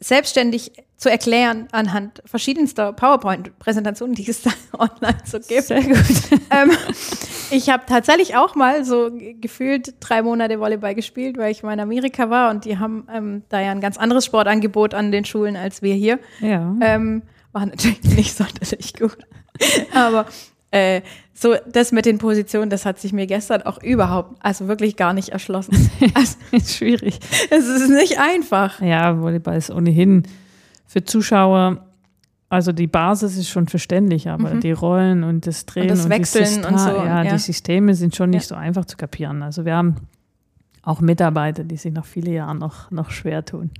[0.00, 5.64] selbstständig zu erklären anhand verschiedenster PowerPoint-Präsentationen, die es da online so gibt.
[5.64, 5.96] Sehr gut.
[6.50, 6.70] ähm,
[7.50, 11.80] ich habe tatsächlich auch mal so gefühlt drei Monate Volleyball gespielt, weil ich mal in
[11.80, 15.56] Amerika war und die haben ähm, da ja ein ganz anderes Sportangebot an den Schulen
[15.56, 16.18] als wir hier.
[16.40, 16.74] Ja.
[16.80, 19.18] Ähm, war natürlich nicht sonderlich gut.
[19.92, 20.26] Aber
[20.74, 24.96] äh, so das mit den Positionen, das hat sich mir gestern auch überhaupt, also wirklich
[24.96, 25.90] gar nicht erschlossen.
[26.14, 27.18] Also, ist schwierig.
[27.50, 28.80] Es ist nicht einfach.
[28.80, 30.24] Ja, Volleyball ist ohnehin
[30.86, 31.84] für Zuschauer,
[32.48, 34.60] also die Basis ist schon verständlich, aber mhm.
[34.60, 36.88] die Rollen und das Drehen und das Wechseln und, und so.
[36.90, 38.48] Ja, ja, die Systeme sind schon nicht ja.
[38.48, 39.42] so einfach zu kapieren.
[39.42, 39.96] Also wir haben
[40.82, 43.70] auch Mitarbeiter, die sich nach vielen Jahren noch, noch schwer tun.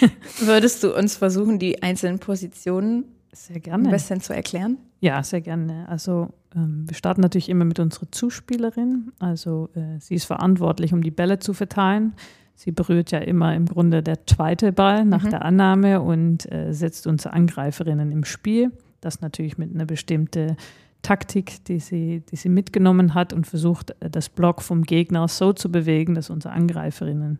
[0.40, 3.88] Würdest du uns versuchen, die einzelnen Positionen sehr gerne.
[3.88, 4.78] ein bisschen zu erklären?
[5.00, 5.86] Ja, sehr gerne.
[5.88, 9.12] Also wir starten natürlich immer mit unserer Zuspielerin.
[9.18, 12.14] Also äh, sie ist verantwortlich, um die Bälle zu verteilen.
[12.54, 15.30] Sie berührt ja immer im Grunde der zweite Ball nach mhm.
[15.30, 18.72] der Annahme und äh, setzt unsere Angreiferinnen im Spiel.
[19.00, 20.56] Das natürlich mit einer bestimmten
[21.02, 25.52] Taktik, die sie, die sie mitgenommen hat und versucht, äh, das Block vom Gegner so
[25.52, 27.38] zu bewegen, dass unsere Angreiferinnen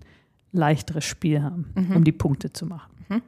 [0.52, 1.96] leichteres Spiel haben, mhm.
[1.96, 2.92] um die Punkte zu machen.
[3.08, 3.22] Mhm.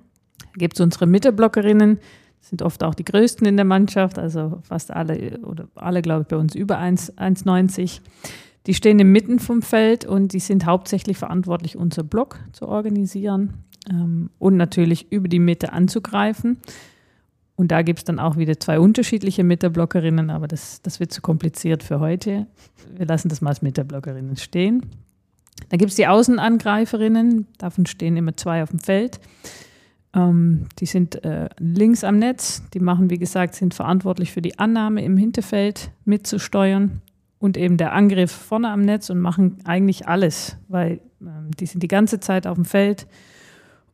[0.54, 1.98] Gibt es unsere Mitteblockerinnen,
[2.40, 6.28] sind oft auch die größten in der Mannschaft, also fast alle oder alle, glaube ich,
[6.28, 8.00] bei uns über 1,90.
[8.66, 13.64] Die stehen im Mitten vom Feld und die sind hauptsächlich verantwortlich, unser Block zu organisieren
[13.90, 16.58] ähm, und natürlich über die Mitte anzugreifen.
[17.56, 21.20] Und da gibt es dann auch wieder zwei unterschiedliche Mitterblockerinnen, aber das, das wird zu
[21.20, 22.46] kompliziert für heute.
[22.96, 24.86] Wir lassen das mal als Mitterblockerinnen stehen.
[25.68, 29.20] Da gibt es die Außenangreiferinnen, davon stehen immer zwei auf dem Feld.
[30.14, 32.62] Ähm, die sind äh, links am Netz.
[32.74, 37.00] Die machen, wie gesagt, sind verantwortlich für die Annahme im Hinterfeld mitzusteuern
[37.38, 41.82] und eben der Angriff vorne am Netz und machen eigentlich alles, weil ähm, die sind
[41.82, 43.06] die ganze Zeit auf dem Feld.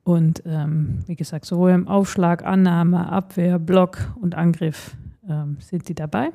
[0.04, 4.96] Und ähm, wie gesagt, sowohl im Aufschlag, Annahme, Abwehr, Block und Angriff
[5.28, 6.30] ähm, sind die dabei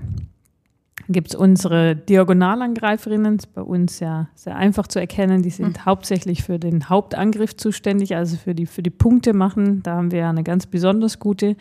[1.07, 5.41] gibt es unsere Diagonalangreiferinnen, bei uns ja sehr einfach zu erkennen.
[5.41, 5.85] Die sind mhm.
[5.85, 9.83] hauptsächlich für den Hauptangriff zuständig, also für die, für die Punkte machen.
[9.83, 11.55] Da haben wir eine ganz besonders gute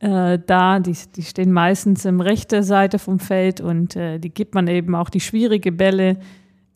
[0.00, 0.80] äh, da.
[0.80, 4.94] Die, die stehen meistens im rechten Seite vom Feld und äh, die gibt man eben
[4.94, 6.18] auch die schwierige Bälle.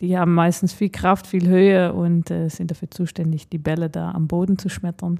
[0.00, 4.10] Die haben meistens viel Kraft, viel Höhe und äh, sind dafür zuständig, die Bälle da
[4.10, 5.18] am Boden zu schmettern.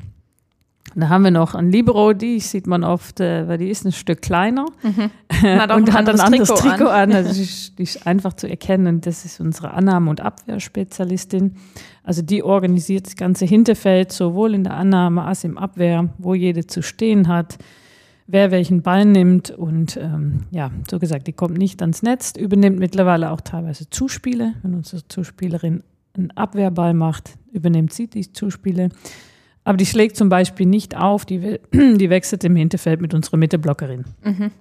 [0.94, 3.92] Da haben wir noch ein Libero, die sieht man oft, äh, weil die ist ein
[3.92, 5.10] Stück kleiner mhm.
[5.58, 7.10] hat und hat ein anderes Trikot, Trikot an.
[7.10, 7.16] an.
[7.16, 9.00] Also die, ist, die ist einfach zu erkennen.
[9.00, 11.56] Das ist unsere Annahme- und Abwehrspezialistin.
[12.02, 16.66] Also die organisiert das ganze Hinterfeld, sowohl in der Annahme als im Abwehr, wo jede
[16.66, 17.58] zu stehen hat,
[18.26, 19.50] wer welchen Ball nimmt.
[19.50, 24.54] Und ähm, ja, so gesagt, die kommt nicht ans Netz, übernimmt mittlerweile auch teilweise Zuspiele.
[24.62, 25.82] Wenn unsere Zuspielerin
[26.16, 28.90] einen Abwehrball macht, übernimmt sie die Zuspiele.
[29.66, 34.04] Aber die schlägt zum Beispiel nicht auf, die, die wechselt im Hinterfeld mit unserer Mitteblockerin.
[34.22, 34.52] Mhm.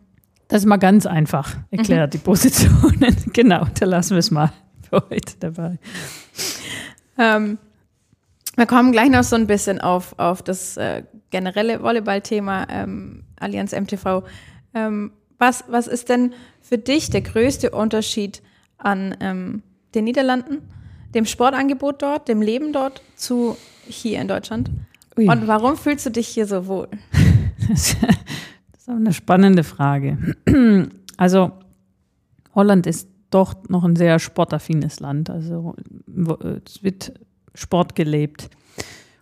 [0.47, 2.11] Das ist mal ganz einfach erklärt, mhm.
[2.11, 3.15] die Positionen.
[3.33, 4.51] genau, da lassen wir es mal
[4.89, 5.77] für heute dabei.
[7.19, 7.59] Ähm,
[8.55, 13.73] wir kommen gleich noch so ein bisschen auf, auf das äh, generelle Volleyballthema ähm, Allianz
[13.73, 14.23] MTV.
[14.73, 18.41] Ähm, was, was ist denn für dich der größte Unterschied
[18.79, 19.61] an ähm,
[19.93, 20.63] den Niederlanden,
[21.13, 23.55] dem Sportangebot dort, dem Leben dort zu
[23.87, 24.71] hier in Deutschland?
[25.17, 25.29] Ui.
[25.29, 26.89] Und warum fühlst du dich hier so wohl?
[27.69, 27.97] das ist
[28.87, 30.35] eine spannende Frage.
[31.17, 31.53] Also
[32.53, 35.29] Holland ist doch noch ein sehr sportaffines Land.
[35.29, 35.73] Also
[36.65, 37.13] es wird
[37.53, 38.49] Sport gelebt.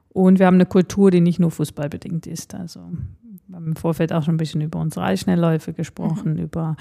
[0.09, 2.55] Und wir haben eine Kultur, die nicht nur fußballbedingt ist.
[2.55, 2.79] Also
[3.47, 6.39] wir haben im Vorfeld auch schon ein bisschen über unsere Eisschnellläufe gesprochen, mhm.
[6.39, 6.75] über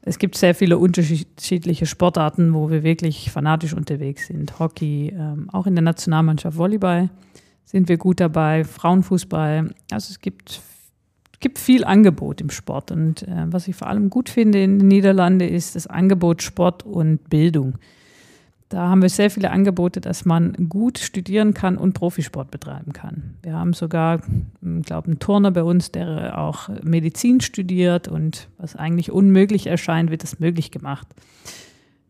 [0.00, 4.60] es gibt sehr viele unterschiedliche Sportarten, wo wir wirklich fanatisch unterwegs sind.
[4.60, 7.10] Hockey, ähm, auch in der Nationalmannschaft Volleyball
[7.66, 9.74] sind wir gut dabei, Frauenfußball.
[9.90, 10.62] Also es gibt,
[11.40, 12.92] gibt viel Angebot im Sport.
[12.92, 16.84] Und äh, was ich vor allem gut finde in den Niederlanden ist das Angebot Sport
[16.84, 17.74] und Bildung.
[18.68, 23.36] da haben wir sehr viele Angebote, dass man gut studieren kann und Profisport betreiben kann.
[23.42, 24.22] Wir haben sogar,
[24.62, 30.10] hm, glaube, einen Turner bei uns, der auch Medizin studiert und was eigentlich unmöglich erscheint,
[30.10, 31.08] wird es möglich gemacht.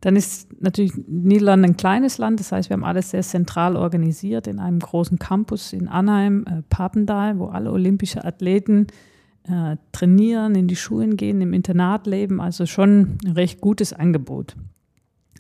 [0.01, 4.47] Dann ist natürlich Niederlande ein kleines Land, das heißt, wir haben alles sehr zentral organisiert
[4.47, 8.89] in einem großen Campus in Anheim, äh, Papendal, wo alle olympische Athleten
[9.45, 14.55] äh, trainieren, in die Schulen gehen, im Internat leben, also schon ein recht gutes Angebot.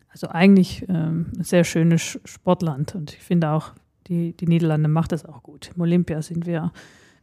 [0.09, 3.73] Also eigentlich ähm, ein sehr schönes Sportland und ich finde auch,
[4.07, 5.71] die, die Niederlande macht das auch gut.
[5.75, 6.73] Im Olympia sind wir,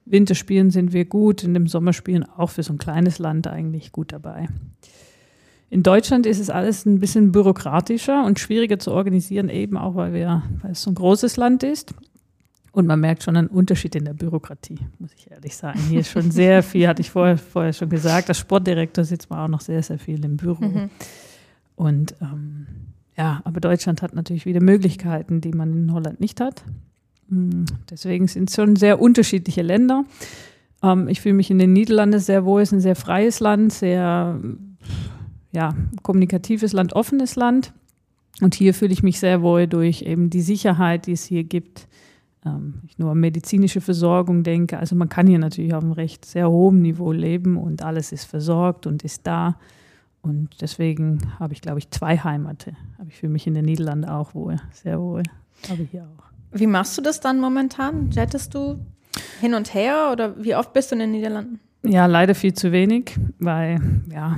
[0.05, 4.11] Winterspielen sind wir gut, in dem Sommerspielen auch für so ein kleines Land eigentlich gut
[4.11, 4.47] dabei.
[5.73, 10.13] In Deutschland ist es alles ein bisschen bürokratischer und schwieriger zu organisieren, eben auch weil,
[10.13, 11.95] wir, weil es so ein großes Land ist.
[12.73, 15.79] Und man merkt schon einen Unterschied in der Bürokratie, muss ich ehrlich sagen.
[15.89, 19.39] Hier ist schon sehr viel, hatte ich vorher, vorher schon gesagt, als Sportdirektor sitzt man
[19.39, 20.63] auch noch sehr, sehr viel im Büro.
[20.63, 20.91] Mhm.
[21.75, 22.67] Und ähm,
[23.17, 26.63] ja, aber Deutschland hat natürlich wieder Möglichkeiten, die man in Holland nicht hat.
[27.29, 30.05] Hm, deswegen sind es schon sehr unterschiedliche Länder.
[30.83, 32.61] Ähm, ich fühle mich in den Niederlanden sehr wohl.
[32.61, 34.39] Es ist ein sehr freies Land, sehr
[35.53, 37.73] ja, kommunikatives Land, offenes Land.
[38.41, 41.87] Und hier fühle ich mich sehr wohl durch eben die Sicherheit, die es hier gibt.
[42.45, 44.79] Ähm, ich nur an medizinische Versorgung denke.
[44.79, 48.25] Also man kann hier natürlich auf einem recht sehr hohen Niveau leben und alles ist
[48.25, 49.57] versorgt und ist da.
[50.21, 52.75] Und deswegen habe ich, glaube ich, zwei Heimate.
[52.97, 55.23] Aber ich fühle mich in den Niederlanden auch wohl, sehr wohl.
[55.69, 56.23] Aber hier auch.
[56.51, 58.09] Wie machst du das dann momentan?
[58.11, 58.79] Jettest du
[59.39, 61.59] hin und her oder wie oft bist du in den Niederlanden?
[61.85, 64.37] Ja, leider viel zu wenig, weil ja,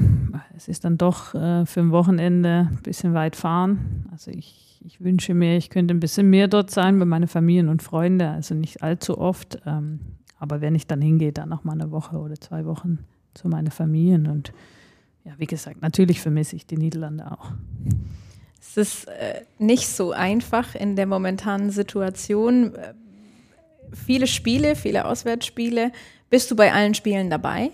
[0.57, 4.05] es ist dann doch äh, für ein Wochenende ein bisschen weit fahren.
[4.11, 7.69] Also ich, ich wünsche mir, ich könnte ein bisschen mehr dort sein bei meinen Familien
[7.69, 9.59] und Freunden, also nicht allzu oft.
[9.67, 9.99] Ähm,
[10.39, 12.99] aber wenn ich dann hingehe, dann noch mal eine Woche oder zwei Wochen
[13.35, 14.51] zu meinen Familien und
[15.23, 17.51] ja, wie gesagt, natürlich vermisse ich die Niederlande auch.
[18.59, 22.75] Es ist äh, nicht so einfach in der momentanen Situation.
[22.75, 22.93] Äh,
[23.93, 25.91] viele Spiele, viele Auswärtsspiele.
[26.35, 27.71] Bist du bei allen Spielen dabei?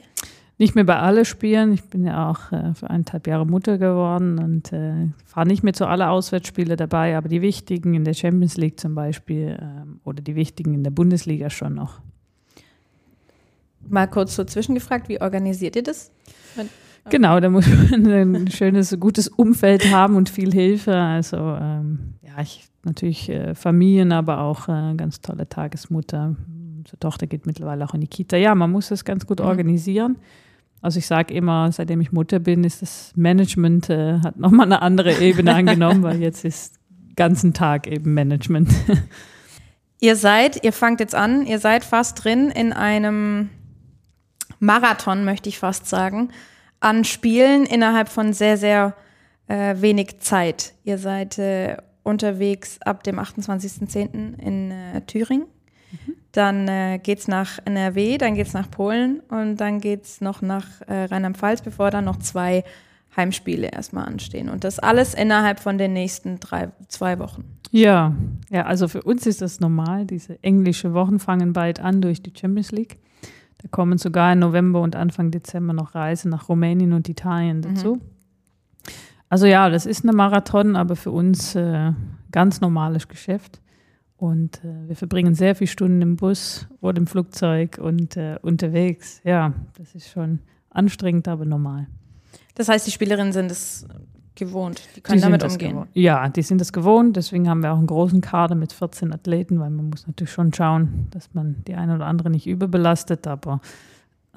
[0.59, 1.73] Nicht mehr bei allen Spielen.
[1.73, 5.73] Ich bin ja auch äh, für eineinhalb Jahre Mutter geworden und äh, fahre nicht mehr
[5.73, 10.21] zu allen Auswärtsspielen dabei, aber die wichtigen in der Champions League zum Beispiel ähm, oder
[10.21, 12.01] die wichtigen in der Bundesliga schon noch.
[13.89, 16.11] Mal kurz so zwischengefragt, wie organisiert ihr das?
[17.09, 20.95] Genau, da muss man ein schönes, gutes Umfeld haben und viel Hilfe.
[20.95, 26.35] Also ähm, ja, ich natürlich äh, Familien, aber auch äh, ganz tolle Tagesmutter.
[26.81, 28.37] Unsere Tochter geht mittlerweile auch in die Kita.
[28.37, 29.45] Ja, man muss das ganz gut mhm.
[29.45, 30.17] organisieren.
[30.81, 34.81] Also ich sage immer, seitdem ich Mutter bin, ist das Management äh, hat nochmal eine
[34.81, 36.79] andere Ebene angenommen, weil jetzt ist
[37.15, 38.71] ganzen Tag eben Management.
[39.99, 43.51] Ihr seid, ihr fangt jetzt an, ihr seid fast drin in einem
[44.57, 46.31] Marathon, möchte ich fast sagen
[46.79, 48.95] an Spielen innerhalb von sehr, sehr
[49.45, 50.73] äh, wenig Zeit.
[50.83, 54.39] Ihr seid äh, unterwegs ab dem 28.10.
[54.39, 55.45] in äh, Thüringen.
[56.31, 60.21] Dann äh, geht es nach NRW, dann geht es nach Polen und dann geht es
[60.21, 62.63] noch nach äh, Rheinland-Pfalz, bevor dann noch zwei
[63.15, 64.49] Heimspiele erstmal anstehen.
[64.49, 67.43] Und das alles innerhalb von den nächsten drei, zwei Wochen.
[67.71, 68.15] Ja,
[68.49, 70.05] ja, also für uns ist das normal.
[70.05, 72.97] Diese englische Wochen fangen bald an durch die Champions League.
[73.61, 77.61] Da kommen sogar im November und Anfang Dezember noch Reisen nach Rumänien und Italien mhm.
[77.61, 77.95] dazu.
[77.95, 78.01] Mhm.
[79.29, 81.93] Also ja, das ist eine Marathon, aber für uns äh,
[82.31, 83.60] ganz normales Geschäft.
[84.21, 89.19] Und äh, wir verbringen sehr viele Stunden im Bus oder im Flugzeug und äh, unterwegs.
[89.23, 91.87] Ja, das ist schon anstrengend, aber normal.
[92.53, 93.87] Das heißt, die Spielerinnen sind es
[94.35, 94.79] gewohnt.
[94.95, 95.87] Die können die damit umgehen.
[95.93, 97.17] Ja, die sind das gewohnt.
[97.17, 100.53] Deswegen haben wir auch einen großen Kader mit 14 Athleten, weil man muss natürlich schon
[100.53, 103.25] schauen, dass man die eine oder andere nicht überbelastet.
[103.25, 103.59] Aber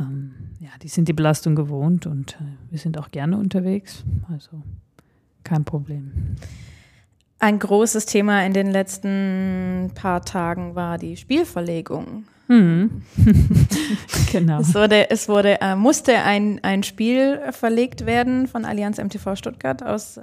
[0.00, 4.02] ähm, ja, die sind die Belastung gewohnt und äh, wir sind auch gerne unterwegs.
[4.32, 4.62] Also
[5.42, 6.36] kein Problem.
[7.38, 12.24] Ein großes Thema in den letzten paar Tagen war die Spielverlegung.
[12.48, 13.02] Mhm.
[14.32, 14.60] genau.
[14.60, 19.82] Es, wurde, es wurde, äh, musste ein, ein Spiel verlegt werden von Allianz MTV Stuttgart
[19.82, 20.22] aus äh,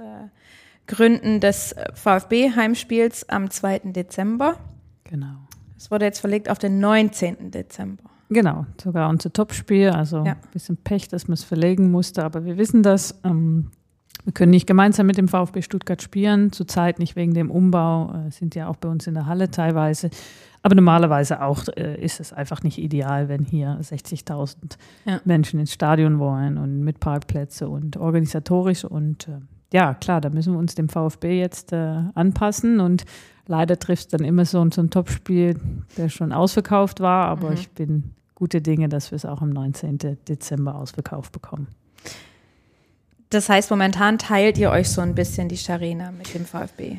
[0.86, 3.80] Gründen des VfB-Heimspiels am 2.
[3.92, 4.56] Dezember.
[5.04, 5.36] Genau.
[5.76, 7.50] Es wurde jetzt verlegt auf den 19.
[7.50, 8.04] Dezember.
[8.28, 9.90] Genau, sogar unser Topspiel.
[9.90, 10.32] Also ja.
[10.32, 13.20] ein bisschen Pech, dass man es verlegen musste, aber wir wissen das.
[13.24, 13.70] Ähm,
[14.24, 18.30] wir können nicht gemeinsam mit dem VfB Stuttgart spielen, zurzeit nicht wegen dem Umbau, äh,
[18.30, 20.10] sind ja auch bei uns in der Halle teilweise.
[20.62, 25.20] Aber normalerweise auch äh, ist es einfach nicht ideal, wenn hier 60.000 ja.
[25.24, 28.84] Menschen ins Stadion wollen und mit Parkplätze und organisatorisch.
[28.84, 29.40] Und äh,
[29.72, 32.78] ja, klar, da müssen wir uns dem VfB jetzt äh, anpassen.
[32.78, 33.04] Und
[33.48, 35.58] leider trifft es dann immer so, so ein Topspiel,
[35.96, 37.26] der schon ausverkauft war.
[37.26, 37.54] Aber mhm.
[37.54, 39.98] ich bin gute Dinge, dass wir es auch am 19.
[40.28, 41.66] Dezember ausverkauft bekommen.
[43.32, 46.98] Das heißt, momentan teilt ihr euch so ein bisschen die Scharena mit dem VfB.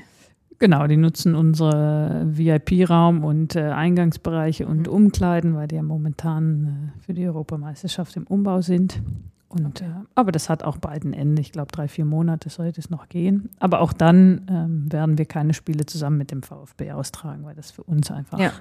[0.59, 4.93] Genau, die nutzen unsere VIP-Raum und äh, Eingangsbereiche und Mhm.
[4.93, 9.01] Umkleiden, weil die ja momentan äh, für die Europameisterschaft im Umbau sind.
[9.49, 11.41] Und, äh, aber das hat auch bald ein Ende.
[11.41, 13.49] Ich glaube, drei, vier Monate sollte es noch gehen.
[13.59, 17.69] Aber auch dann ähm, werden wir keine Spiele zusammen mit dem VfB austragen, weil das
[17.69, 18.51] für uns einfach, Ja.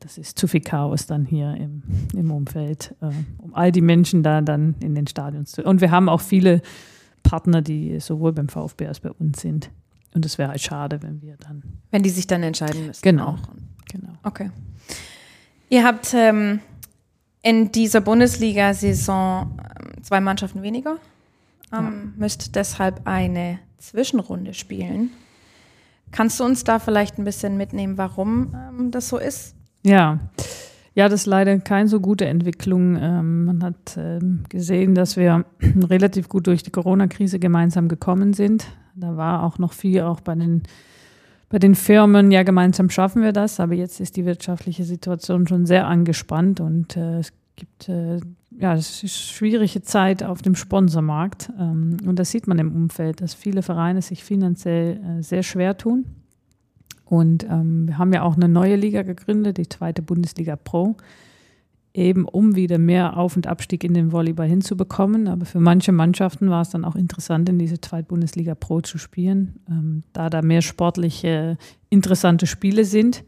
[0.00, 1.82] das ist zu viel Chaos dann hier im,
[2.16, 5.62] im Umfeld, äh, um all die Menschen da dann in den Stadions zu.
[5.62, 6.62] Und wir haben auch viele
[7.24, 9.70] Partner, die sowohl beim VfB als bei uns sind.
[10.14, 13.02] Und es wäre halt schade, wenn wir dann, Wenn die sich dann entscheiden müssen.
[13.02, 13.30] Genau.
[13.30, 13.38] Auch.
[13.90, 14.12] genau.
[14.22, 14.50] Okay.
[15.68, 16.60] Ihr habt ähm,
[17.42, 20.98] in dieser Bundesliga-Saison ähm, zwei Mannschaften weniger,
[21.72, 25.10] ähm, müsst deshalb eine Zwischenrunde spielen.
[26.12, 29.56] Kannst du uns da vielleicht ein bisschen mitnehmen, warum ähm, das so ist?
[29.82, 30.20] Ja.
[30.96, 32.96] Ja, das ist leider keine so gute Entwicklung.
[32.96, 35.44] Ähm, man hat ähm, gesehen, dass wir
[35.90, 38.66] relativ gut durch die Corona-Krise gemeinsam gekommen sind.
[38.94, 40.62] Da war auch noch viel auch bei den,
[41.48, 45.66] bei den Firmen, ja, gemeinsam schaffen wir das, aber jetzt ist die wirtschaftliche Situation schon
[45.66, 51.50] sehr angespannt und äh, es gibt, äh, ja, es ist schwierige Zeit auf dem Sponsormarkt.
[51.58, 55.76] Ähm, und das sieht man im Umfeld, dass viele Vereine sich finanziell äh, sehr schwer
[55.76, 56.04] tun.
[57.04, 60.96] Und ähm, wir haben ja auch eine neue Liga gegründet, die zweite Bundesliga Pro,
[61.92, 65.28] eben um wieder mehr Auf- und Abstieg in den Volleyball hinzubekommen.
[65.28, 68.98] Aber für manche Mannschaften war es dann auch interessant, in diese zweite Bundesliga Pro zu
[68.98, 71.58] spielen, ähm, da da mehr sportliche,
[71.90, 73.22] interessante Spiele sind.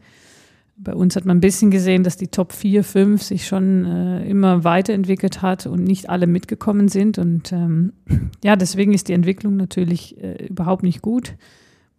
[0.79, 4.29] Bei uns hat man ein bisschen gesehen, dass die Top 4, 5 sich schon äh,
[4.29, 7.17] immer weiterentwickelt hat und nicht alle mitgekommen sind.
[7.17, 7.93] Und ähm,
[8.43, 11.35] ja, deswegen ist die Entwicklung natürlich äh, überhaupt nicht gut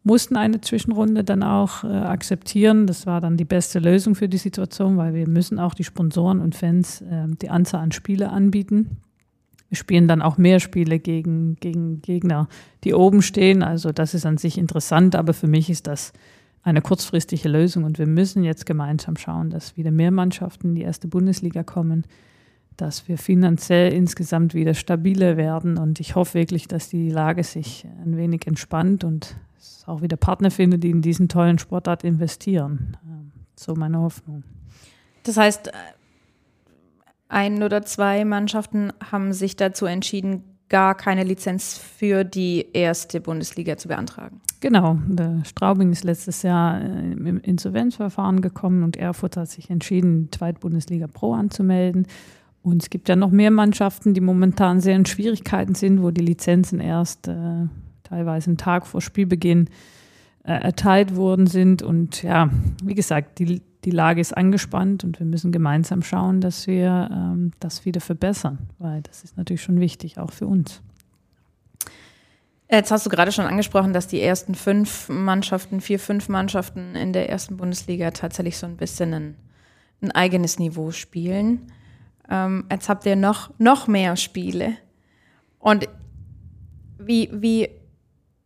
[0.08, 2.86] mussten eine Zwischenrunde dann auch äh, akzeptieren.
[2.86, 6.40] Das war dann die beste Lösung für die Situation, weil wir müssen auch die Sponsoren
[6.40, 8.96] und Fans äh, die Anzahl an Spiele anbieten.
[9.68, 12.48] Wir spielen dann auch mehr Spiele gegen, gegen Gegner,
[12.84, 13.62] die oben stehen.
[13.62, 16.14] Also das ist an sich interessant, aber für mich ist das
[16.62, 20.82] eine kurzfristige Lösung und wir müssen jetzt gemeinsam schauen, dass wieder mehr Mannschaften in die
[20.82, 22.04] erste Bundesliga kommen,
[22.78, 27.86] dass wir finanziell insgesamt wieder stabiler werden und ich hoffe wirklich, dass die Lage sich
[28.04, 32.96] ein wenig entspannt und es auch wieder Partner findet, die in diesen tollen Sportart investieren.
[33.04, 34.44] Ähm, So meine Hoffnung.
[35.24, 35.72] Das heißt, äh,
[37.28, 43.76] ein oder zwei Mannschaften haben sich dazu entschieden, gar keine Lizenz für die erste Bundesliga
[43.76, 44.40] zu beantragen.
[44.60, 50.24] Genau, der Straubing ist letztes Jahr äh, im Insolvenzverfahren gekommen und Erfurt hat sich entschieden,
[50.24, 52.06] die Zweitbundesliga Pro anzumelden.
[52.62, 56.24] Und es gibt ja noch mehr Mannschaften, die momentan sehr in Schwierigkeiten sind, wo die
[56.24, 57.66] Lizenzen erst äh,
[58.04, 59.68] teilweise einen Tag vor Spielbeginn
[60.44, 61.82] äh, erteilt worden sind.
[61.82, 62.50] Und ja,
[62.82, 67.52] wie gesagt, die, die Lage ist angespannt und wir müssen gemeinsam schauen, dass wir ähm,
[67.60, 70.82] das wieder verbessern, weil das ist natürlich schon wichtig, auch für uns.
[72.70, 77.14] Jetzt hast du gerade schon angesprochen, dass die ersten fünf Mannschaften, vier, fünf Mannschaften in
[77.14, 79.34] der ersten Bundesliga tatsächlich so ein bisschen ein,
[80.02, 81.72] ein eigenes Niveau spielen.
[82.30, 84.76] Ähm, jetzt habt ihr noch, noch mehr Spiele.
[85.58, 85.88] Und
[86.98, 87.68] wie, wie,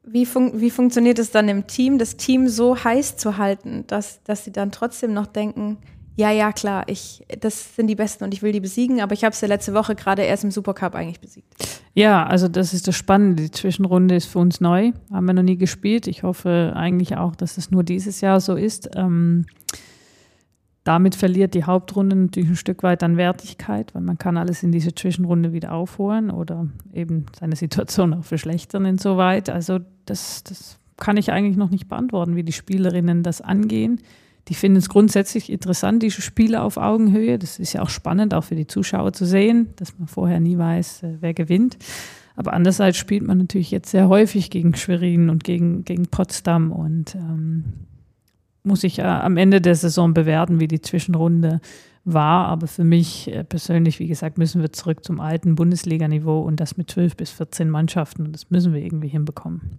[0.05, 4.23] wie, fun wie funktioniert es dann im Team, das Team so heiß zu halten, dass,
[4.25, 5.79] dass sie dann trotzdem noch denken,
[6.15, 9.25] ja, ja, klar, ich, das sind die Besten und ich will die besiegen, aber ich
[9.25, 11.55] habe sie letzte Woche gerade erst im Supercup eigentlich besiegt.
[11.95, 13.45] Ja, also das ist das Spannende.
[13.45, 16.07] Die Zwischenrunde ist für uns neu, haben wir noch nie gespielt.
[16.07, 18.91] Ich hoffe eigentlich auch, dass es nur dieses Jahr so ist.
[18.95, 19.47] Ähm,
[20.85, 24.73] damit verliert die Hauptrunde natürlich ein Stück weit an Wertigkeit, weil man kann alles in
[24.73, 29.49] diese Zwischenrunde wieder aufholen oder eben seine Situation auch verschlechtern insoweit.
[29.49, 34.01] Also das, das kann ich eigentlich noch nicht beantworten, wie die Spielerinnen das angehen.
[34.49, 37.39] Die finden es grundsätzlich interessant, diese Spiele auf Augenhöhe.
[37.39, 40.59] Das ist ja auch spannend, auch für die Zuschauer zu sehen, dass man vorher nie
[40.59, 41.77] weiß, äh, wer gewinnt.
[42.35, 47.15] Aber andererseits spielt man natürlich jetzt sehr häufig gegen Schwerin und gegen, gegen Potsdam und
[47.15, 47.65] ähm,
[48.65, 51.61] muss ich äh, am Ende der Saison bewerten, wie die Zwischenrunde
[52.05, 52.47] war.
[52.49, 56.77] Aber für mich äh, persönlich, wie gesagt, müssen wir zurück zum alten Bundesliganiveau und das
[56.77, 58.27] mit 12 bis 14 Mannschaften.
[58.27, 59.79] Und das müssen wir irgendwie hinbekommen.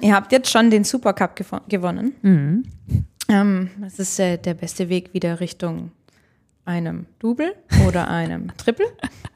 [0.00, 2.12] Ihr habt jetzt schon den Supercup gewo- gewonnen.
[2.22, 2.62] Mhm.
[3.28, 5.92] Ähm, das ist äh, der beste Weg wieder Richtung
[6.64, 7.52] einem Double
[7.86, 8.86] oder einem Triple.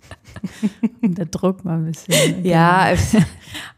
[1.03, 2.45] Der Druck mal ein bisschen.
[2.45, 2.95] Ja,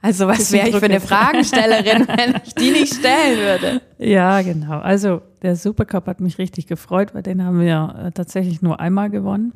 [0.03, 1.09] also was Bisschen wäre ich für eine Druck.
[1.09, 3.83] Fragestellerin, wenn ich die nicht stellen würde?
[3.99, 4.79] Ja, genau.
[4.79, 9.11] Also der Supercup hat mich richtig gefreut, weil den haben wir äh, tatsächlich nur einmal
[9.11, 9.53] gewonnen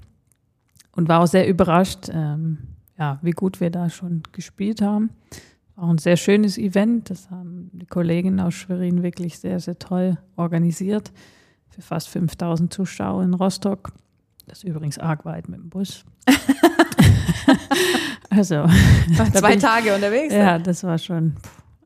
[0.92, 2.58] und war auch sehr überrascht, ähm,
[2.98, 5.11] ja, wie gut wir da schon gespielt haben.
[5.76, 7.08] Auch ein sehr schönes Event.
[7.08, 11.11] Das haben die Kolleginnen aus Schwerin wirklich sehr, sehr toll organisiert.
[11.70, 13.92] Für fast 5000 Zuschauer in Rostock.
[14.51, 16.05] Das ist übrigens arg weit mit dem Bus.
[18.30, 20.34] also, War zwei ich- Tage unterwegs.
[20.34, 21.36] ja, das war schon.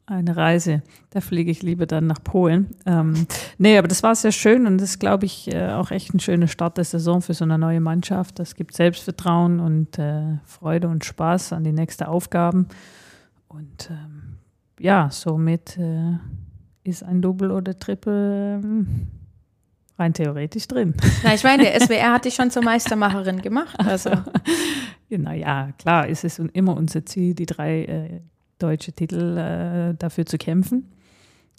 [0.07, 0.83] eine Reise.
[1.11, 2.69] Da fliege ich lieber dann nach Polen.
[2.87, 3.27] Ähm,
[3.59, 6.21] nee, aber das war sehr schön und das ist, glaube ich, äh, auch echt ein
[6.21, 8.39] schöner Start der Saison für so eine neue Mannschaft.
[8.39, 12.67] Das gibt Selbstvertrauen und äh, Freude und Spaß an die nächsten Aufgaben.
[13.49, 14.37] Und ähm,
[14.79, 16.19] ja, somit äh,
[16.83, 19.07] ist ein Double oder Triple ähm,
[19.99, 20.95] rein theoretisch drin.
[21.23, 23.79] Na, ich meine, der SWR hat dich schon zur Meistermacherin gemacht.
[23.79, 24.11] Also.
[25.09, 28.21] naja, klar, ist es immer unser Ziel, die drei äh,
[28.59, 30.91] deutsche Titel äh, dafür zu kämpfen.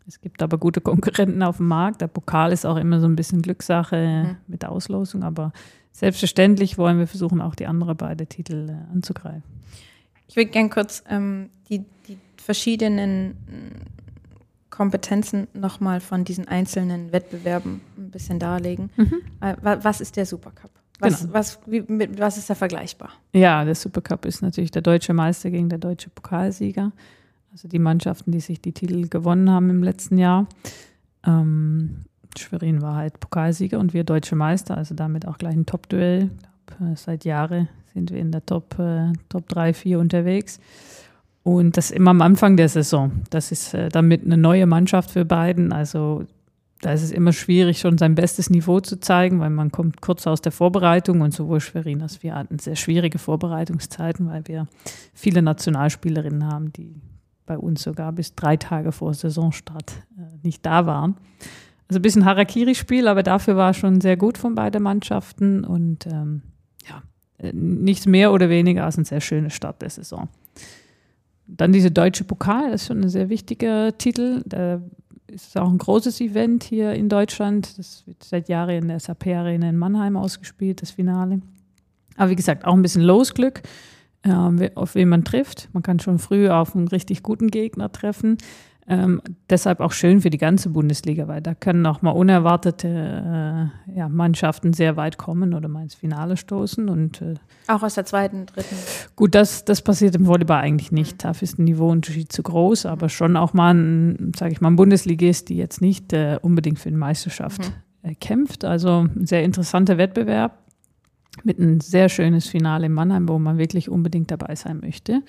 [0.08, 2.02] Es gibt aber gute Konkurrenten auf dem Markt.
[2.02, 4.38] Der Pokal ist auch immer so ein bisschen Glückssache mhm.
[4.48, 5.52] mit der Auslosung, aber
[5.92, 9.44] selbstverständlich wollen wir versuchen, auch die anderen beiden Titel äh, anzugreifen.
[10.28, 13.38] Ich würde gerne kurz ähm, die, die verschiedenen
[14.76, 18.90] Kompetenzen nochmal von diesen einzelnen Wettbewerben ein bisschen darlegen.
[18.98, 19.22] Mhm.
[19.40, 20.72] Äh, was ist der Supercup?
[21.00, 21.34] Was, genau.
[21.34, 23.12] was, wie, mit, was ist da vergleichbar?
[23.34, 26.92] Ja, der Supercup ist natürlich der deutsche Meister gegen der deutsche Pokalsieger.
[27.52, 30.48] Also die Mannschaften, die sich die Titel gewonnen haben im letzten Jahr.
[31.26, 32.06] Ähm,
[32.38, 36.32] Schwerin war halt Pokalsieger und wir deutsche Meister, also damit auch gleich ein Top-Duell.
[36.82, 40.60] Äh, seit Jahren sind wir in der Top, äh, Top 3, 4 unterwegs.
[41.46, 43.12] Und das immer am Anfang der Saison.
[43.30, 45.72] Das ist äh, damit eine neue Mannschaft für beiden.
[45.72, 46.26] Also
[46.82, 50.26] da ist es immer schwierig, schon sein bestes Niveau zu zeigen, weil man kommt kurz
[50.26, 54.66] aus der Vorbereitung und sowohl Schwerin als wir hatten sehr schwierige Vorbereitungszeiten, weil wir
[55.14, 57.00] viele Nationalspielerinnen haben, die
[57.46, 61.16] bei uns sogar bis drei Tage vor Saisonstart äh, nicht da waren.
[61.88, 66.42] Also ein bisschen Harakiri-Spiel, aber dafür war schon sehr gut von beiden Mannschaften und ähm,
[66.90, 67.04] ja,
[67.38, 70.28] äh, nichts mehr oder weniger als ein sehr schöner Start der Saison.
[71.48, 74.42] Dann diese deutsche Pokal, das ist schon ein sehr wichtiger Titel.
[74.46, 74.82] Der
[75.28, 77.78] ist auch ein großes Event hier in Deutschland.
[77.78, 81.42] Das wird seit Jahren in der SAP Arena in Mannheim ausgespielt, das Finale.
[82.18, 83.62] Aber wie gesagt, auch ein bisschen Losglück,
[84.24, 85.70] äh, auf wen man trifft.
[85.74, 88.38] Man kann schon früh auf einen richtig guten Gegner treffen.
[88.88, 89.20] Ähm,
[89.50, 94.08] deshalb auch schön für die ganze Bundesliga, weil da können auch mal unerwartete äh, ja,
[94.10, 96.88] Mannschaften sehr weit kommen oder mal ins Finale stoßen.
[96.88, 97.34] Und, äh,
[97.68, 98.76] auch aus der zweiten, dritten.
[99.16, 101.14] Gut, das, das passiert im Volleyball eigentlich nicht.
[101.14, 101.18] Mhm.
[101.18, 104.76] Dafür ist ein Niveauunterschied zu groß, aber schon auch mal ein, sage ich mal, ein
[104.76, 107.74] Bundesligist, die jetzt nicht äh, unbedingt für eine Meisterschaft mhm.
[108.12, 108.66] Äh, kämpft.
[108.66, 110.60] Also ein sehr interessanter Wettbewerb
[111.44, 115.24] mit einem sehr schönes Finale in Mannheim, wo man wirklich unbedingt dabei sein möchte.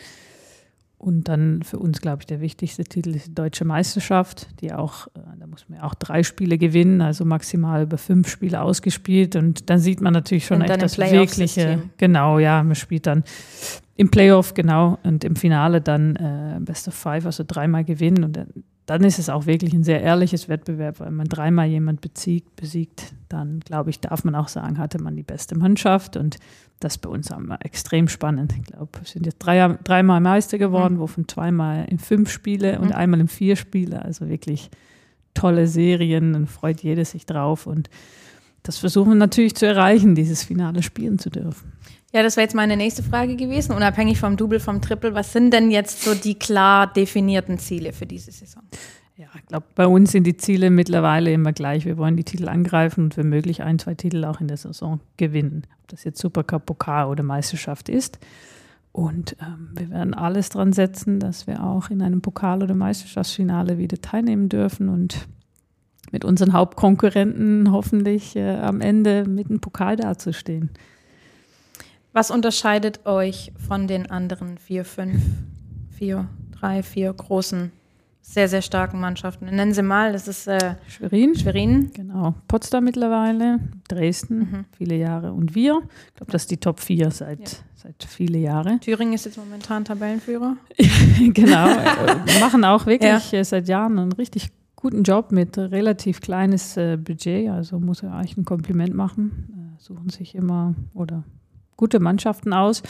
[0.98, 5.08] Und dann für uns, glaube ich, der wichtigste Titel ist die Deutsche Meisterschaft, die auch,
[5.08, 9.36] äh, da muss man ja auch drei Spiele gewinnen, also maximal über fünf Spiele ausgespielt.
[9.36, 11.82] Und dann sieht man natürlich schon echt das wirkliche.
[11.98, 13.24] Genau, ja, man spielt dann
[13.96, 18.24] im Playoff, genau, und im Finale dann äh, Best of Five, also dreimal gewinnen.
[18.24, 18.48] Und dann,
[18.86, 23.12] dann ist es auch wirklich ein sehr ehrliches Wettbewerb, weil man dreimal jemand besiegt, besiegt,
[23.28, 26.36] dann glaube ich, darf man auch sagen, hatte man die beste Mannschaft und
[26.78, 28.54] das bei uns wir extrem spannend.
[28.56, 31.00] Ich glaube, wir sind jetzt drei, dreimal Meister geworden, mhm.
[31.00, 32.94] wovon zweimal in fünf Spiele und mhm.
[32.94, 34.02] einmal in vier Spiele.
[34.02, 34.70] Also wirklich
[35.34, 37.66] tolle Serien und freut jeder sich drauf.
[37.66, 37.90] Und
[38.62, 41.72] das versuchen wir natürlich zu erreichen, dieses Finale spielen zu dürfen.
[42.12, 45.14] Ja, das wäre jetzt meine nächste Frage gewesen, unabhängig vom Double, vom Triple.
[45.14, 48.62] Was sind denn jetzt so die klar definierten Ziele für diese Saison?
[49.16, 51.84] Ja, ich glaube, bei uns sind die Ziele mittlerweile immer gleich.
[51.84, 55.00] Wir wollen die Titel angreifen und wenn möglich ein, zwei Titel auch in der Saison
[55.16, 55.62] gewinnen.
[55.82, 58.18] Ob das jetzt Supercup, Pokal oder Meisterschaft ist.
[58.92, 63.78] Und ähm, wir werden alles dran setzen, dass wir auch in einem Pokal- oder Meisterschaftsfinale
[63.78, 65.26] wieder teilnehmen dürfen und
[66.12, 70.70] mit unseren Hauptkonkurrenten hoffentlich äh, am Ende mit dem Pokal dazustehen.
[72.16, 75.20] Was unterscheidet euch von den anderen vier, fünf,
[75.90, 76.26] vier,
[76.58, 77.72] drei, vier großen
[78.22, 79.44] sehr, sehr starken Mannschaften.
[79.44, 81.34] Nennen Sie mal, das ist äh, Schwerin.
[81.34, 81.90] Schwerin.
[81.92, 82.34] Genau.
[82.48, 84.64] Potsdam mittlerweile, Dresden, mhm.
[84.74, 85.34] viele Jahre.
[85.34, 87.56] Und wir, ich glaube, das ist die Top 4 seit, ja.
[87.74, 88.80] seit viele Jahre.
[88.80, 90.56] Thüringen ist jetzt momentan Tabellenführer.
[91.34, 91.66] genau.
[91.66, 93.40] Wir machen auch wirklich ja.
[93.40, 97.50] Äh, seit Jahren einen richtig guten Job mit relativ kleines äh, Budget.
[97.50, 99.76] Also muss er eigentlich ein Kompliment machen.
[99.76, 101.22] Äh, suchen sich immer oder
[101.76, 102.82] gute Mannschaften aus.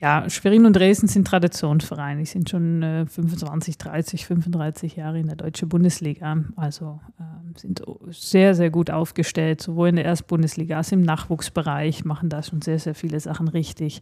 [0.00, 2.20] Ja, Schwerin und Dresden sind Traditionsvereine.
[2.20, 6.44] Die sind schon äh, 25, 30, 35 Jahre in der deutschen Bundesliga.
[6.54, 12.28] Also äh, sind sehr, sehr gut aufgestellt, sowohl in der Erstbundesliga als im Nachwuchsbereich, machen
[12.28, 14.00] da schon sehr, sehr viele Sachen richtig.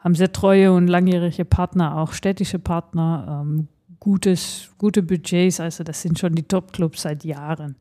[0.00, 3.68] Haben sehr treue und langjährige Partner, auch städtische Partner, ähm,
[4.00, 5.60] gutes, gute Budgets.
[5.60, 7.76] Also das sind schon die Top-Clubs seit Jahren.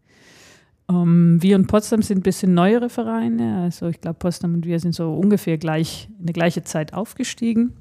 [0.90, 3.62] Um, ähm, wir und Potsdam sind ein bisschen neuere Vereine.
[3.62, 7.74] Also ich glaube, Potsdam und wir sind so ungefähr gleich in der gleichen Zeit aufgestiegen.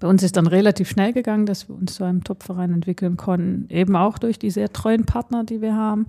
[0.00, 3.66] Bei uns ist dann relativ schnell gegangen, dass wir uns zu einem Top-Verein entwickeln konnten.
[3.70, 6.06] Eben auch durch die sehr treuen Partner, die wir haben.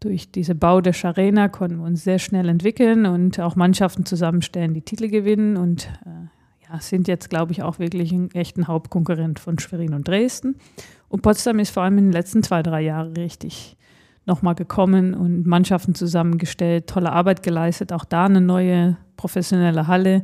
[0.00, 4.74] Durch diese Bau der Arena konnten wir uns sehr schnell entwickeln und auch Mannschaften zusammenstellen,
[4.74, 9.38] die Titel gewinnen und äh, ja, sind jetzt, glaube ich, auch wirklich ein echter Hauptkonkurrent
[9.38, 10.56] von Schwerin und Dresden.
[11.08, 13.76] Und Potsdam ist vor allem in den letzten zwei, drei Jahren richtig
[14.26, 20.22] nochmal gekommen und Mannschaften zusammengestellt, tolle Arbeit geleistet, auch da eine neue professionelle Halle.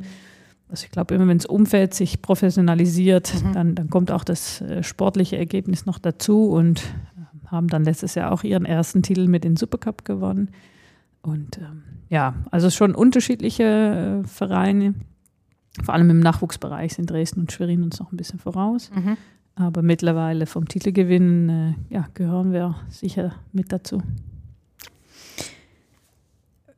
[0.69, 3.53] Also ich glaube, immer wenn das Umfeld sich professionalisiert, mhm.
[3.53, 8.15] dann, dann kommt auch das äh, sportliche Ergebnis noch dazu und äh, haben dann letztes
[8.15, 10.49] Jahr auch ihren ersten Titel mit dem Supercup gewonnen.
[11.21, 14.95] Und ähm, ja, also schon unterschiedliche äh, Vereine.
[15.83, 18.89] Vor allem im Nachwuchsbereich sind Dresden und Schwerin uns noch ein bisschen voraus.
[18.93, 19.17] Mhm.
[19.61, 24.01] Aber mittlerweile vom Titelgewinn äh, ja, gehören wir sicher mit dazu.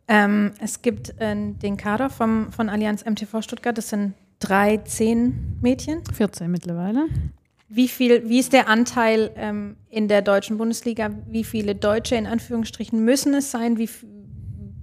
[0.09, 5.57] Ähm, es gibt äh, den Kader vom, von Allianz MTV Stuttgart, das sind drei, zehn
[5.61, 6.01] Mädchen.
[6.13, 7.07] 14 mittlerweile.
[7.69, 11.09] Wie viel, wie ist der Anteil ähm, in der deutschen Bundesliga?
[11.29, 13.77] Wie viele Deutsche in Anführungsstrichen müssen es sein?
[13.77, 13.89] Wie,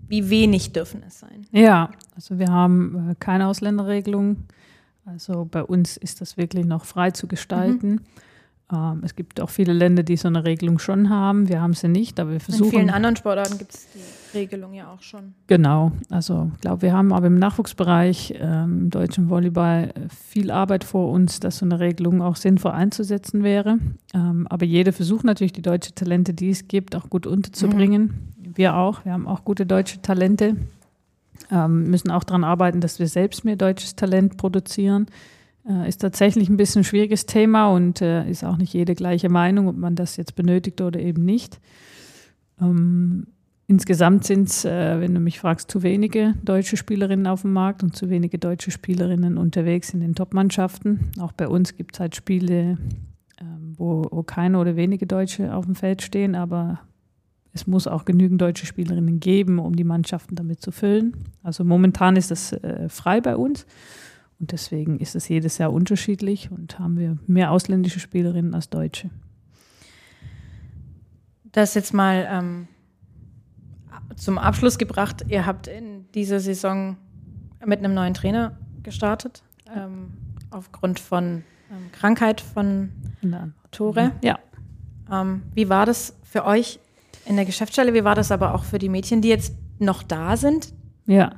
[0.09, 1.47] wie wenig dürfen es sein?
[1.53, 4.47] Ja, also wir haben äh, keine Ausländerregelung.
[5.13, 7.91] Also bei uns ist das wirklich noch frei zu gestalten.
[7.91, 8.01] Mhm.
[8.73, 11.49] Ähm, es gibt auch viele Länder, die so eine Regelung schon haben.
[11.49, 12.67] Wir haben sie nicht, aber wir versuchen.
[12.67, 15.35] In vielen anderen Sportarten gibt es die Regelung ja auch schon.
[15.49, 15.91] Genau.
[16.11, 20.85] Also ich glaube, wir haben aber im Nachwuchsbereich ähm, im deutschen Volleyball äh, viel Arbeit
[20.85, 23.79] vor uns, dass so eine Regelung auch sinnvoll einzusetzen wäre.
[24.15, 28.03] Ähm, aber jeder versucht natürlich, die deutschen Talente, die es gibt, auch gut unterzubringen.
[28.39, 28.57] Mhm.
[28.57, 29.05] Wir auch.
[29.05, 30.55] Wir haben auch gute deutsche Talente.
[31.51, 35.07] Ähm, müssen auch daran arbeiten, dass wir selbst mehr deutsches Talent produzieren.
[35.68, 39.28] Äh, ist tatsächlich ein bisschen ein schwieriges Thema und äh, ist auch nicht jede gleiche
[39.28, 41.61] Meinung, ob man das jetzt benötigt oder eben nicht.
[42.61, 43.26] Ähm,
[43.66, 47.82] insgesamt sind es, äh, wenn du mich fragst, zu wenige deutsche Spielerinnen auf dem Markt
[47.82, 51.11] und zu wenige deutsche Spielerinnen unterwegs in den Top-Mannschaften.
[51.20, 52.78] Auch bei uns gibt es halt Spiele,
[53.41, 56.80] ähm, wo, wo keine oder wenige Deutsche auf dem Feld stehen, aber
[57.53, 61.17] es muss auch genügend deutsche Spielerinnen geben, um die Mannschaften damit zu füllen.
[61.43, 63.67] Also momentan ist das äh, frei bei uns.
[64.39, 69.11] Und deswegen ist es jedes Jahr unterschiedlich und haben wir mehr ausländische Spielerinnen als deutsche.
[71.53, 72.69] Das jetzt mal ähm,
[74.17, 75.25] zum Abschluss gebracht.
[75.29, 76.97] Ihr habt in dieser Saison
[77.67, 79.43] mit einem neuen Trainer gestartet,
[79.77, 80.13] ähm,
[80.51, 81.25] aufgrund von
[81.71, 82.91] ähm, Krankheit von
[83.73, 84.13] Tore.
[84.23, 84.39] Ja.
[85.11, 86.79] Ähm, wie war das für euch
[87.27, 87.95] in der Geschäftsstelle?
[87.95, 90.73] Wie war das aber auch für die Mädchen, die jetzt noch da sind?
[91.07, 91.33] Ja.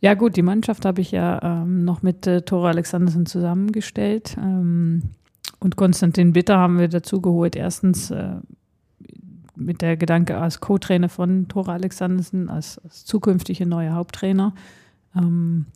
[0.00, 4.36] Ja gut, die Mannschaft habe ich ja ähm, noch mit äh, Tore Alexandersen zusammengestellt.
[4.38, 5.02] Ähm,
[5.60, 7.56] und Konstantin Bitter haben wir dazu geholt.
[7.56, 8.34] Erstens äh,
[9.56, 14.54] mit der Gedanke als Co-Trainer von Tore Alexandersen, als, als zukünftige neue Haupttrainer.
[15.16, 15.66] Ähm,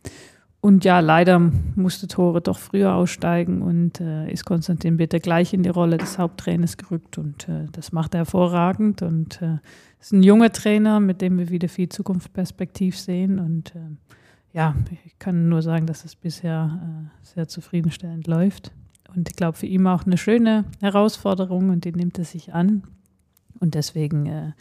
[0.61, 1.39] und ja, leider
[1.75, 6.17] musste Tore doch früher aussteigen und äh, ist Konstantin Bitter gleich in die Rolle des
[6.17, 9.59] Haupttrainers gerückt und äh, das macht er hervorragend und äh,
[9.99, 13.79] ist ein junger Trainer, mit dem wir wieder viel Zukunftsperspektiv sehen und äh,
[14.53, 18.71] ja, ich kann nur sagen, dass es bisher äh, sehr zufriedenstellend läuft.
[19.15, 22.83] Und ich glaube, für ihn auch eine schöne Herausforderung und die nimmt er sich an.
[23.59, 24.51] Und deswegen äh,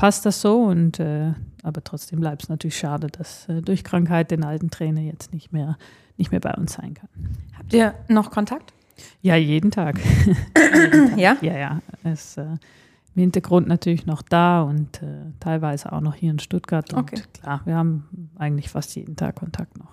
[0.00, 0.62] passt das so.
[0.62, 5.02] Und äh, aber trotzdem bleibt es natürlich schade, dass äh, durch Krankheit den alten Trainer
[5.02, 5.76] jetzt nicht mehr,
[6.16, 7.10] nicht mehr bei uns sein kann.
[7.56, 8.72] Habt ihr noch Kontakt?
[9.20, 9.98] Ja, jeden Tag.
[9.98, 10.36] jeden
[11.10, 11.18] Tag.
[11.18, 11.36] Ja?
[11.42, 11.80] Ja, ja.
[12.02, 12.44] Es, äh,
[13.14, 16.92] im Hintergrund natürlich noch da und äh, teilweise auch noch hier in Stuttgart.
[16.94, 17.22] Und okay.
[17.34, 19.90] klar, wir haben eigentlich fast jeden Tag Kontakt noch.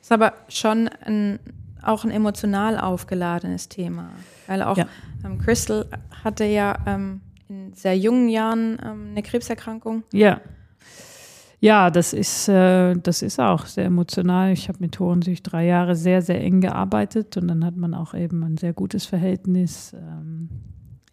[0.00, 1.38] Ist aber schon ein,
[1.82, 4.10] auch ein emotional aufgeladenes Thema.
[4.46, 4.86] Weil auch ja.
[5.24, 5.86] ähm, Crystal
[6.24, 7.20] hatte ja ähm,
[7.52, 10.04] in sehr jungen Jahren ähm, eine Krebserkrankung.
[10.12, 10.40] Ja.
[11.60, 14.50] Ja, das ist, äh, das ist auch sehr emotional.
[14.52, 17.94] Ich habe mit Toren sich drei Jahre sehr, sehr eng gearbeitet und dann hat man
[17.94, 19.92] auch eben ein sehr gutes Verhältnis.
[19.92, 20.48] Ähm,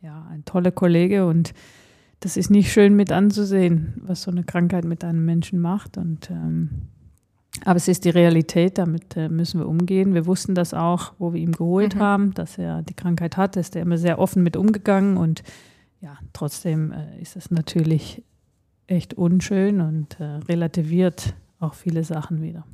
[0.01, 1.53] ja, ein toller Kollege und
[2.21, 5.97] das ist nicht schön mit anzusehen, was so eine Krankheit mit einem Menschen macht.
[5.97, 6.87] Und ähm,
[7.65, 10.15] aber es ist die Realität, damit äh, müssen wir umgehen.
[10.15, 11.99] Wir wussten das auch, wo wir ihn geholt mhm.
[11.99, 15.43] haben, dass er die Krankheit hat, ist er immer sehr offen mit umgegangen und
[16.01, 18.23] ja, trotzdem äh, ist es natürlich
[18.87, 22.65] echt unschön und äh, relativiert auch viele Sachen wieder.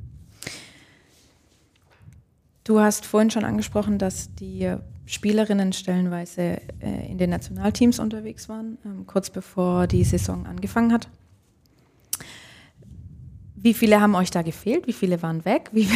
[2.64, 4.74] Du hast vorhin schon angesprochen, dass die
[5.06, 11.08] Spielerinnen stellenweise äh, in den Nationalteams unterwegs waren, ähm, kurz bevor die Saison angefangen hat.
[13.66, 14.86] Wie viele haben euch da gefehlt?
[14.86, 15.70] Wie viele waren weg?
[15.72, 15.88] Wie,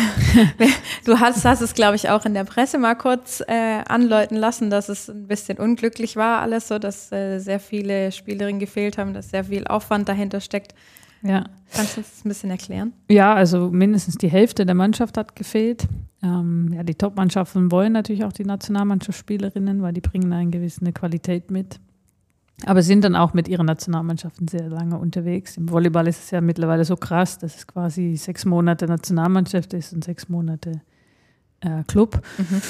[1.05, 4.71] du hast, hast es, glaube ich, auch in der Presse mal kurz äh, anläuten lassen,
[4.71, 9.15] dass es ein bisschen unglücklich war, alles so, dass äh, sehr viele Spielerinnen gefehlt haben,
[9.15, 10.75] dass sehr viel Aufwand dahinter steckt.
[11.23, 11.45] Ja.
[11.73, 12.93] Kannst du uns das ein bisschen erklären?
[13.09, 15.87] Ja, also mindestens die Hälfte der Mannschaft hat gefehlt.
[16.25, 21.53] Ähm, ja, die Top-Mannschaften wollen natürlich auch die Nationalmannschaftsspielerinnen, weil die bringen eine gewisse Qualität
[21.53, 21.79] mit.
[22.67, 25.57] Aber sind dann auch mit ihren Nationalmannschaften sehr lange unterwegs.
[25.57, 29.93] Im Volleyball ist es ja mittlerweile so krass, dass es quasi sechs Monate Nationalmannschaft ist
[29.93, 30.83] und sechs Monate
[31.61, 32.23] äh, Club.
[32.39, 32.63] Mhm.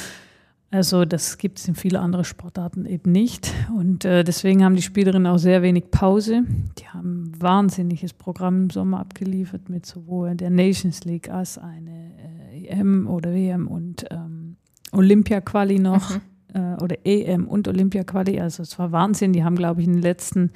[0.73, 3.53] Also das gibt es in vielen anderen Sportarten eben nicht.
[3.77, 6.43] Und äh, deswegen haben die Spielerinnen auch sehr wenig Pause.
[6.79, 12.13] Die haben ein wahnsinniges Programm im Sommer abgeliefert mit sowohl der Nations League als eine
[12.53, 14.57] äh, EM oder WM und ähm,
[14.93, 16.11] Olympia-Quali noch.
[16.11, 16.21] Mhm.
[16.55, 18.41] Äh, oder EM und Olympia-Quali.
[18.41, 19.33] Also es war Wahnsinn.
[19.33, 20.51] Die haben, glaube ich, in den letzten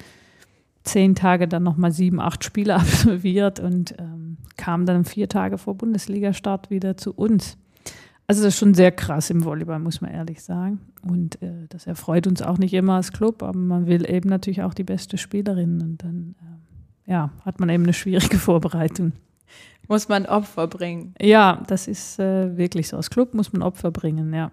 [0.83, 5.75] zehn Tagen dann nochmal sieben, acht Spiele absolviert und ähm, kamen dann vier Tage vor
[5.75, 7.57] Bundesliga-Start wieder zu uns.
[8.27, 10.79] Also das ist schon sehr krass im Volleyball, muss man ehrlich sagen.
[11.07, 14.63] Und äh, das erfreut uns auch nicht immer als Club, aber man will eben natürlich
[14.63, 15.81] auch die beste Spielerin.
[15.81, 19.11] Und dann äh, ja, hat man eben eine schwierige Vorbereitung.
[19.87, 21.13] Muss man Opfer bringen.
[21.21, 22.97] Ja, das ist äh, wirklich so.
[22.97, 24.51] Als Club muss man Opfer bringen, ja.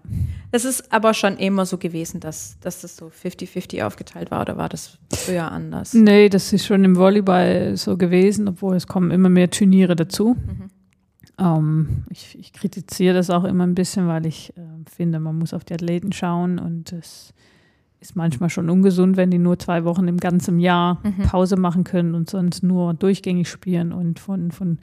[0.51, 4.57] Es ist aber schon immer so gewesen, dass, dass das so 50-50 aufgeteilt war oder
[4.57, 5.93] war das früher anders?
[5.93, 10.35] Nee, das ist schon im Volleyball so gewesen, obwohl es kommen immer mehr Turniere dazu.
[10.35, 10.69] Mhm.
[11.39, 15.53] Ähm, ich, ich, kritisiere das auch immer ein bisschen, weil ich äh, finde, man muss
[15.53, 17.33] auf die Athleten schauen und es
[17.99, 21.23] ist manchmal schon ungesund, wenn die nur zwei Wochen im ganzen Jahr mhm.
[21.23, 24.77] Pause machen können und sonst nur durchgängig spielen und von, von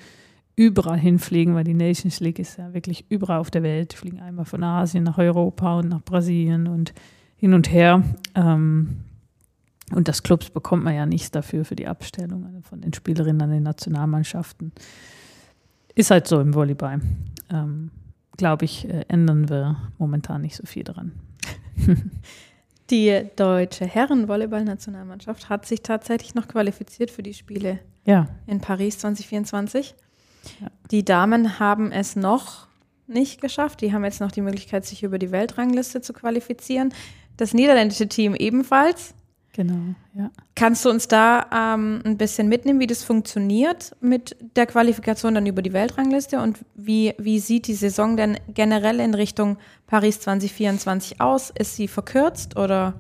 [0.61, 3.93] überall hinfliegen, weil die Nations League ist ja wirklich überall auf der Welt.
[3.93, 6.93] Die fliegen einmal von Asien nach Europa und nach Brasilien und
[7.39, 8.05] hin und her.
[8.35, 8.99] Ähm,
[9.93, 13.51] und das Clubs bekommt man ja nichts dafür, für die Abstellung von den Spielerinnen an
[13.51, 14.73] den Nationalmannschaften.
[15.95, 17.01] Ist halt so im Volleyball.
[17.51, 17.91] Ähm,
[18.37, 21.13] Glaube ich, äh, ändern wir momentan nicht so viel daran.
[22.91, 28.27] Die deutsche Herren-Volleyball-Nationalmannschaft hat sich tatsächlich noch qualifiziert für die Spiele ja.
[28.47, 29.95] in Paris 2024.
[30.61, 30.69] Ja.
[30.91, 32.69] Die Damen haben es noch
[33.07, 33.81] nicht geschafft.
[33.81, 36.95] Die haben jetzt noch die Möglichkeit, sich über die Weltrangliste zu qualifizieren.
[37.37, 39.15] Das niederländische Team ebenfalls.
[39.53, 40.31] Genau, ja.
[40.55, 45.47] Kannst du uns da ähm, ein bisschen mitnehmen, wie das funktioniert mit der Qualifikation dann
[45.47, 51.21] über die Weltrangliste und wie, wie sieht die Saison denn generell in Richtung Paris 2024
[51.21, 51.51] aus?
[51.51, 52.95] Ist sie verkürzt oder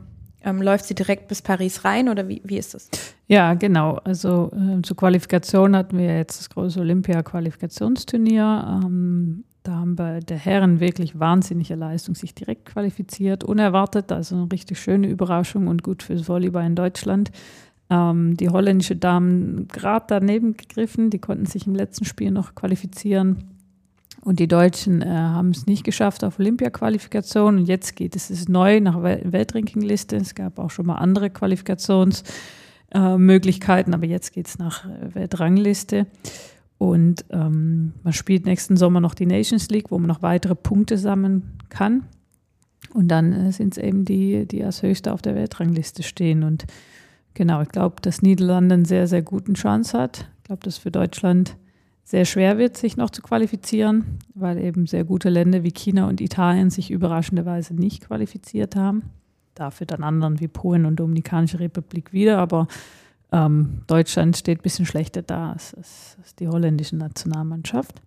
[0.44, 2.88] ähm, läuft sie direkt bis Paris rein oder wie, wie ist das?
[3.26, 4.00] Ja, genau.
[4.04, 8.82] Also äh, zur Qualifikation hatten wir jetzt das große Olympia-Qualifikationsturnier.
[8.84, 14.50] Ähm, da haben bei der Herren wirklich wahnsinnige Leistung sich direkt qualifiziert, unerwartet, also eine
[14.50, 17.30] richtig schöne Überraschung und gut fürs Volleyball in Deutschland.
[17.90, 23.59] Ähm, die holländische Damen gerade daneben gegriffen, die konnten sich im letzten Spiel noch qualifizieren.
[24.22, 27.58] Und die Deutschen äh, haben es nicht geschafft auf Olympia-Qualifikation.
[27.58, 30.16] Und jetzt geht es, ist neu nach Weltrankingliste.
[30.16, 36.06] Es gab auch schon mal andere Qualifikationsmöglichkeiten, äh, aber jetzt geht es nach äh, Weltrangliste.
[36.76, 40.98] Und ähm, man spielt nächsten Sommer noch die Nations League, wo man noch weitere Punkte
[40.98, 42.04] sammeln kann.
[42.92, 46.42] Und dann äh, sind es eben die, die als Höchste auf der Weltrangliste stehen.
[46.42, 46.66] Und
[47.34, 50.30] genau, ich glaube, dass Niederlande eine sehr, sehr guten Chance hat.
[50.38, 51.56] Ich glaube, dass für Deutschland
[52.10, 56.20] sehr schwer wird, sich noch zu qualifizieren, weil eben sehr gute Länder wie China und
[56.20, 59.02] Italien sich überraschenderweise nicht qualifiziert haben.
[59.54, 62.38] Dafür dann anderen wie Polen und Dominikanische Republik wieder.
[62.38, 62.66] Aber
[63.30, 68.02] ähm, Deutschland steht ein bisschen schlechter da als, als, als, die holländische Nationalmannschaft.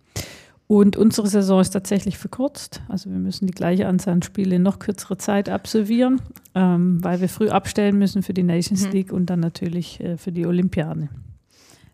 [0.67, 2.81] Und unsere Saison ist tatsächlich verkürzt.
[2.89, 6.21] Also wir müssen die gleiche Anzahl an Spiele in noch kürzere Zeit absolvieren,
[6.55, 8.91] ähm, weil wir früh abstellen müssen für die Nations mhm.
[8.91, 11.07] League und dann natürlich äh, für die Olympiade.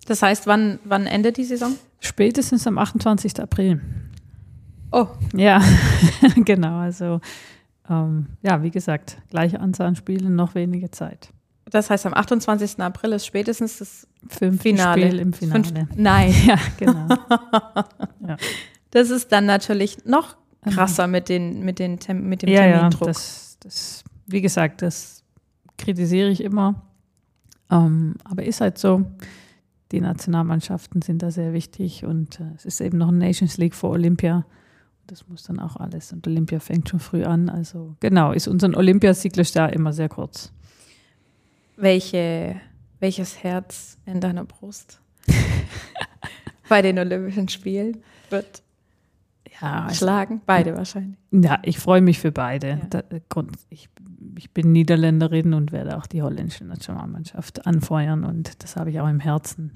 [0.07, 1.75] Das heißt, wann, wann endet die Saison?
[1.99, 3.39] Spätestens am 28.
[3.39, 3.81] April.
[4.91, 5.07] Oh.
[5.33, 5.61] Ja,
[6.35, 6.79] genau.
[6.79, 7.21] Also
[7.89, 11.31] ähm, ja, wie gesagt, gleiche Anzahl an Spielen, noch wenige Zeit.
[11.65, 12.79] Das heißt, am 28.
[12.79, 15.07] April ist spätestens das Fünfte Finale.
[15.07, 15.63] Spiel im Finale.
[15.63, 16.33] Fünf, nein.
[16.45, 17.07] Ja, genau.
[18.27, 18.37] ja.
[18.91, 20.35] Das ist dann natürlich noch
[20.67, 23.07] krasser mit, den, mit, den, mit dem ja, Termindruck.
[23.07, 25.23] Ja, das, das, wie gesagt, das
[25.77, 26.81] kritisiere ich immer.
[27.71, 29.05] Ähm, aber ist halt so.
[29.91, 33.75] Die Nationalmannschaften sind da sehr wichtig und äh, es ist eben noch ein Nations League
[33.75, 34.45] vor Olympia.
[35.07, 36.13] Das muss dann auch alles.
[36.13, 37.49] Und Olympia fängt schon früh an.
[37.49, 40.51] Also genau, ist unser Olympiazyklus da immer sehr kurz
[41.81, 42.59] welche,
[42.99, 45.01] welches Herz in deiner Brust
[46.69, 48.63] bei den Olympischen Spielen wird
[49.61, 50.41] ja, also schlagen?
[50.45, 51.17] Beide wahrscheinlich.
[51.31, 52.69] Ja, ich freue mich für beide.
[52.69, 52.79] Ja.
[52.89, 53.03] Da,
[53.69, 53.89] ich,
[54.37, 59.07] ich, bin Niederländerin und werde auch die holländische Nationalmannschaft anfeuern und das habe ich auch
[59.07, 59.71] im Herzen.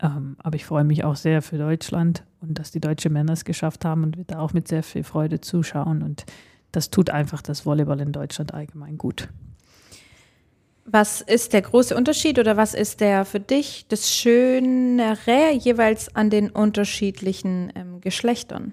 [0.00, 3.44] Ähm, aber ich freue mich auch sehr für Deutschland und dass die deutschen Männer es
[3.44, 6.24] geschafft haben und wir da auch mit sehr viel Freude zuschauen und
[6.72, 9.28] das tut einfach das Volleyball in Deutschland allgemein gut.
[10.84, 16.30] Was ist der große Unterschied oder was ist der für dich das Schönere jeweils an
[16.30, 18.72] den unterschiedlichen ähm, Geschlechtern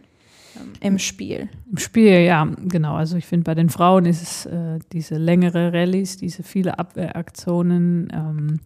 [0.79, 1.49] im Spiel?
[1.71, 2.95] Im Spiel, ja, genau.
[2.95, 8.07] Also ich finde, bei den Frauen ist es äh, diese längere Rallyes, diese viele Abwehraktionen,
[8.13, 8.59] ähm,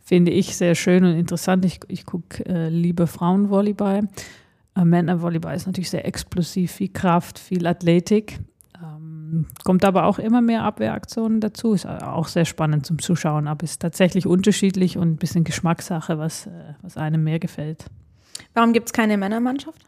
[0.00, 1.64] finde ich sehr schön und interessant.
[1.64, 4.08] Ich, ich gucke äh, liebe Frauenvolleyball.
[4.76, 8.38] Äh, Männervolleyball ist natürlich sehr explosiv, viel Kraft, viel Athletik.
[8.82, 11.74] Ähm, Ähm, kommt aber auch immer mehr Abwehraktionen dazu.
[11.74, 16.46] Ist auch sehr spannend zum Zuschauen, aber ist tatsächlich unterschiedlich und ein bisschen Geschmackssache, was,
[16.46, 16.50] äh,
[16.82, 17.86] was einem mehr gefällt.
[18.54, 19.84] Warum gibt es keine Männermannschaft?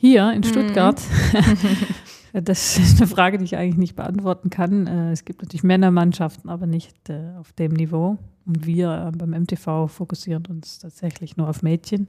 [0.00, 0.98] Hier in Stuttgart.
[2.32, 2.32] Mhm.
[2.44, 4.86] das ist eine Frage, die ich eigentlich nicht beantworten kann.
[4.86, 8.16] Äh, es gibt natürlich Männermannschaften, aber nicht äh, auf dem Niveau.
[8.46, 12.08] Und wir beim MTV fokussieren uns tatsächlich nur auf Mädchen.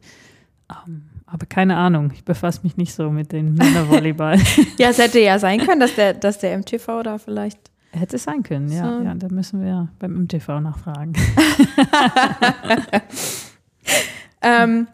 [0.70, 4.40] Ähm, aber keine Ahnung, ich befasse mich nicht so mit dem Männervolleyball.
[4.78, 7.60] ja, es hätte ja sein können, dass der, dass der MTV da vielleicht.
[7.92, 8.76] Hätte sein können, so.
[8.76, 9.02] ja.
[9.02, 9.16] ja.
[9.16, 11.12] Da müssen wir beim MTV nachfragen.
[14.42, 14.88] ähm,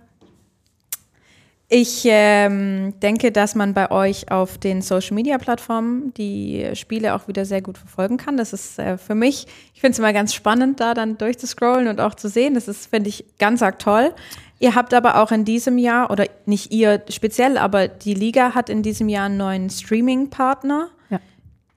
[1.69, 7.27] ich ähm, denke, dass man bei euch auf den Social Media Plattformen die Spiele auch
[7.27, 8.37] wieder sehr gut verfolgen kann.
[8.37, 11.99] Das ist äh, für mich, ich finde es immer ganz spannend, da dann durchzuscrollen und
[11.99, 12.53] auch zu sehen.
[12.53, 14.13] Das ist, finde ich, ganz arg toll.
[14.59, 18.69] Ihr habt aber auch in diesem Jahr, oder nicht ihr speziell, aber die Liga hat
[18.69, 20.87] in diesem Jahr einen neuen Streaming-Partner.
[21.09, 21.19] Ja.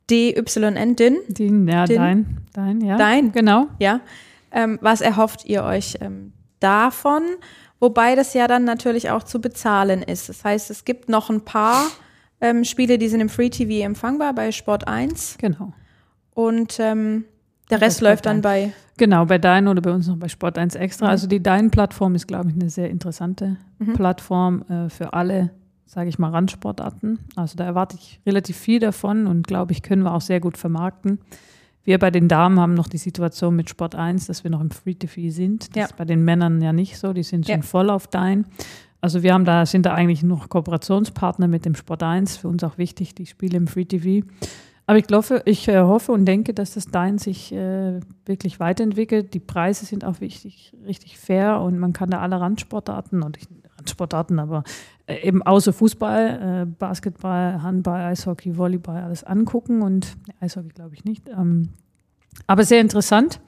[0.09, 1.19] DYN, DIN.
[1.27, 1.97] DIN, ja, Din.
[1.97, 2.97] dein, dein, ja.
[2.97, 3.33] Dein.
[3.33, 3.67] Genau.
[3.81, 4.01] Ja.
[4.53, 7.23] Ähm, was erhofft ihr euch ähm, davon?
[7.81, 10.29] Wobei das ja dann natürlich auch zu bezahlen ist.
[10.29, 11.87] Das heißt, es gibt noch ein paar
[12.41, 15.37] ähm, Spiele, die sind im Free TV empfangbar bei Sport 1.
[15.39, 15.73] Genau.
[16.35, 17.25] Und ähm,
[17.71, 20.75] der Rest läuft dann bei Genau, bei Dein oder bei uns noch bei Sport 1
[20.75, 21.07] Extra.
[21.07, 21.11] Mhm.
[21.11, 23.95] Also die Dein-Plattform ist, glaube ich, eine sehr interessante mhm.
[23.95, 25.51] Plattform äh, für alle,
[25.87, 27.19] sage ich mal, Randsportarten.
[27.35, 30.59] Also da erwarte ich relativ viel davon und glaube ich, können wir auch sehr gut
[30.59, 31.19] vermarkten.
[31.85, 34.71] Wir bei den Damen haben noch die Situation mit Sport 1, dass wir noch im
[34.71, 35.71] Free TV sind.
[35.71, 35.85] Das ja.
[35.87, 37.63] ist bei den Männern ja nicht so, die sind schon ja.
[37.63, 38.45] voll auf Dein.
[39.01, 42.63] Also wir haben da, sind da eigentlich noch Kooperationspartner mit dem Sport 1, für uns
[42.65, 44.27] auch wichtig, die Spiele im Free TV.
[44.87, 49.33] Aber ich, glaube, ich äh, hoffe und denke, dass das Dein sich äh, wirklich weiterentwickelt.
[49.33, 53.47] Die Preise sind auch wichtig, richtig fair und man kann da alle Randsportarten und ich,
[53.79, 54.65] Randsportarten, aber
[55.23, 61.29] eben außer Fußball, äh, Basketball, Handball, Eishockey, Volleyball alles angucken und Eishockey glaube ich nicht.
[61.29, 61.71] Ähm,
[62.47, 63.41] aber sehr interessant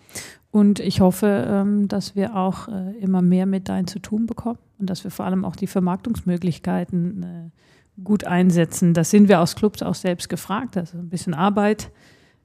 [0.50, 4.58] und ich hoffe, ähm, dass wir auch äh, immer mehr mit Dein zu tun bekommen
[4.78, 8.94] und dass wir vor allem auch die Vermarktungsmöglichkeiten äh, gut einsetzen.
[8.94, 10.76] Das sind wir aus Clubs auch selbst gefragt.
[10.76, 11.90] Also ein bisschen Arbeit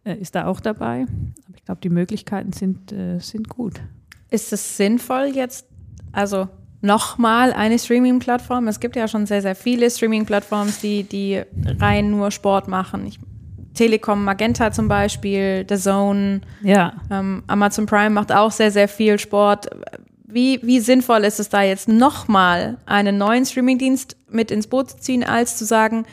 [0.06, 1.06] äh, ist da auch dabei.
[1.48, 3.82] Aber ich glaube, die Möglichkeiten sind, äh, sind gut.
[4.30, 5.68] Ist es sinnvoll jetzt,
[6.12, 6.48] also
[6.82, 8.68] nochmal eine Streaming-Plattform?
[8.68, 11.42] Es gibt ja schon sehr, sehr viele Streaming-Plattformen, die, die
[11.80, 13.08] rein nur Sport machen.
[13.08, 13.20] Ich,
[13.74, 16.94] Telekom, Magenta zum Beispiel, The Zone, ja.
[17.12, 19.68] ähm, Amazon Prime macht auch sehr, sehr viel Sport.
[20.26, 24.98] Wie, wie sinnvoll ist es da jetzt nochmal einen neuen Streamingdienst mit ins Boot zu
[24.98, 26.06] ziehen, als zu sagen,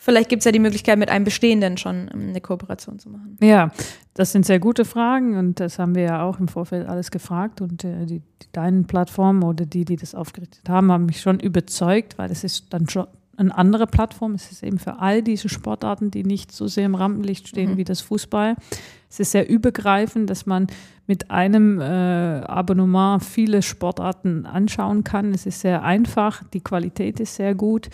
[0.00, 3.36] vielleicht gibt es ja die Möglichkeit, mit einem bestehenden schon eine Kooperation zu machen?
[3.42, 3.70] Ja,
[4.14, 7.60] das sind sehr gute Fragen und das haben wir ja auch im Vorfeld alles gefragt
[7.60, 11.38] und äh, die, die deinen Plattformen oder die, die das aufgerichtet haben, haben mich schon
[11.38, 14.34] überzeugt, weil es ist dann schon eine andere Plattform.
[14.34, 17.76] Es ist eben für all diese Sportarten, die nicht so sehr im Rampenlicht stehen mhm.
[17.76, 18.56] wie das Fußball.
[19.08, 20.66] Es ist sehr übergreifend, dass man
[21.06, 25.32] mit einem äh, Abonnement viele Sportarten anschauen kann.
[25.34, 27.90] Es ist sehr einfach, die Qualität ist sehr gut.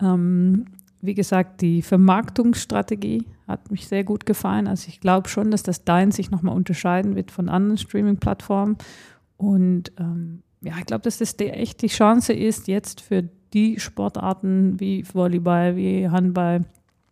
[0.00, 0.64] Ähm,
[1.00, 4.66] wie gesagt, die Vermarktungsstrategie hat mich sehr gut gefallen.
[4.66, 8.76] Also ich glaube schon, dass das Dein sich nochmal unterscheiden wird von anderen Streaming-Plattformen.
[9.36, 13.78] Und ähm, ja, ich glaube, dass das die, echt die Chance ist, jetzt für die
[13.78, 16.64] Sportarten wie Volleyball, wie Handball,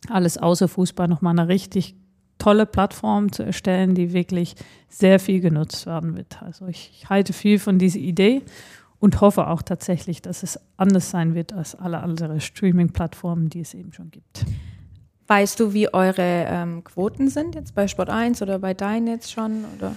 [0.09, 1.95] alles außer Fußball nochmal eine richtig
[2.39, 4.55] tolle Plattform zu erstellen, die wirklich
[4.89, 6.43] sehr viel genutzt werden wird.
[6.43, 8.43] Also ich, ich halte viel von dieser Idee
[8.99, 13.75] und hoffe auch tatsächlich, dass es anders sein wird als alle anderen Streaming-Plattformen, die es
[13.75, 14.45] eben schon gibt.
[15.27, 16.15] Weißt du, wie eure
[16.49, 19.65] ähm, Quoten sind jetzt bei Sport 1 oder bei Dein jetzt schon?
[19.77, 19.93] Oder?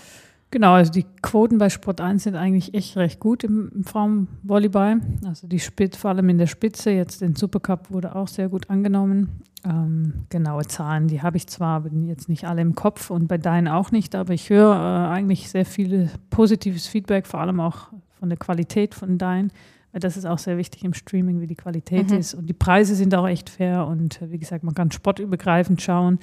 [0.51, 4.99] Genau, also die Quoten bei Sport 1 sind eigentlich echt recht gut im, im Frauenvolleyball.
[5.23, 8.69] Also die Spitze, vor allem in der Spitze, jetzt den Supercup wurde auch sehr gut
[8.71, 9.43] angenommen.
[9.63, 13.67] Ähm, genaue Zahlen, die habe ich zwar jetzt nicht alle im Kopf und bei deinen
[13.67, 17.89] auch nicht, aber ich höre äh, eigentlich sehr viel positives Feedback, vor allem auch
[18.19, 19.51] von der Qualität von deinen.
[19.91, 22.17] Weil das ist auch sehr wichtig im Streaming, wie die Qualität mhm.
[22.17, 22.35] ist.
[22.35, 26.19] Und die Preise sind auch echt fair und äh, wie gesagt, man kann sportübergreifend schauen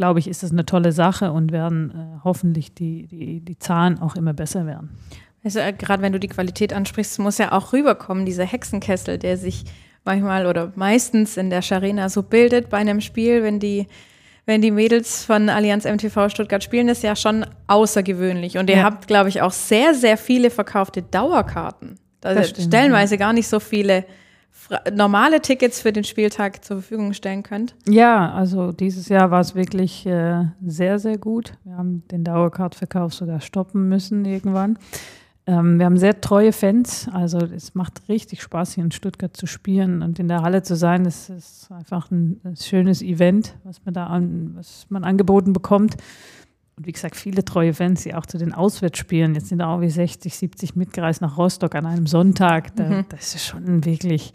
[0.00, 3.98] glaube ich, ist das eine tolle Sache und werden äh, hoffentlich die, die, die Zahlen
[3.98, 4.96] auch immer besser werden.
[5.44, 9.36] Also äh, gerade wenn du die Qualität ansprichst, muss ja auch rüberkommen, dieser Hexenkessel, der
[9.36, 9.64] sich
[10.04, 13.88] manchmal oder meistens in der Scharena so bildet bei einem Spiel, wenn die
[14.50, 18.58] wenn die Mädels von Allianz MTV Stuttgart spielen, ist ja schon außergewöhnlich.
[18.58, 18.82] Und ihr ja.
[18.82, 22.00] habt, glaube ich, auch sehr, sehr viele verkaufte Dauerkarten.
[22.20, 23.18] Also stimmt, stellenweise ja.
[23.20, 24.04] gar nicht so viele
[24.92, 27.76] normale Tickets für den Spieltag zur Verfügung stellen könnt?
[27.88, 31.52] Ja, also dieses Jahr war es wirklich äh, sehr, sehr gut.
[31.62, 34.78] Wir haben den Dauerkartverkauf sogar stoppen müssen irgendwann.
[35.50, 39.46] Ähm, wir haben sehr treue Fans, also es macht richtig Spaß, hier in Stuttgart zu
[39.46, 41.02] spielen und in der Halle zu sein.
[41.02, 45.96] Das ist einfach ein, ein schönes Event, was man da an, was man angeboten bekommt.
[46.76, 49.80] Und wie gesagt, viele treue Fans, die auch zu den Auswärtsspielen, jetzt sind da auch
[49.80, 52.76] wie 60, 70 mitgereist nach Rostock an einem Sonntag.
[52.76, 53.04] Da, mhm.
[53.08, 54.32] Das ist schon wirklich,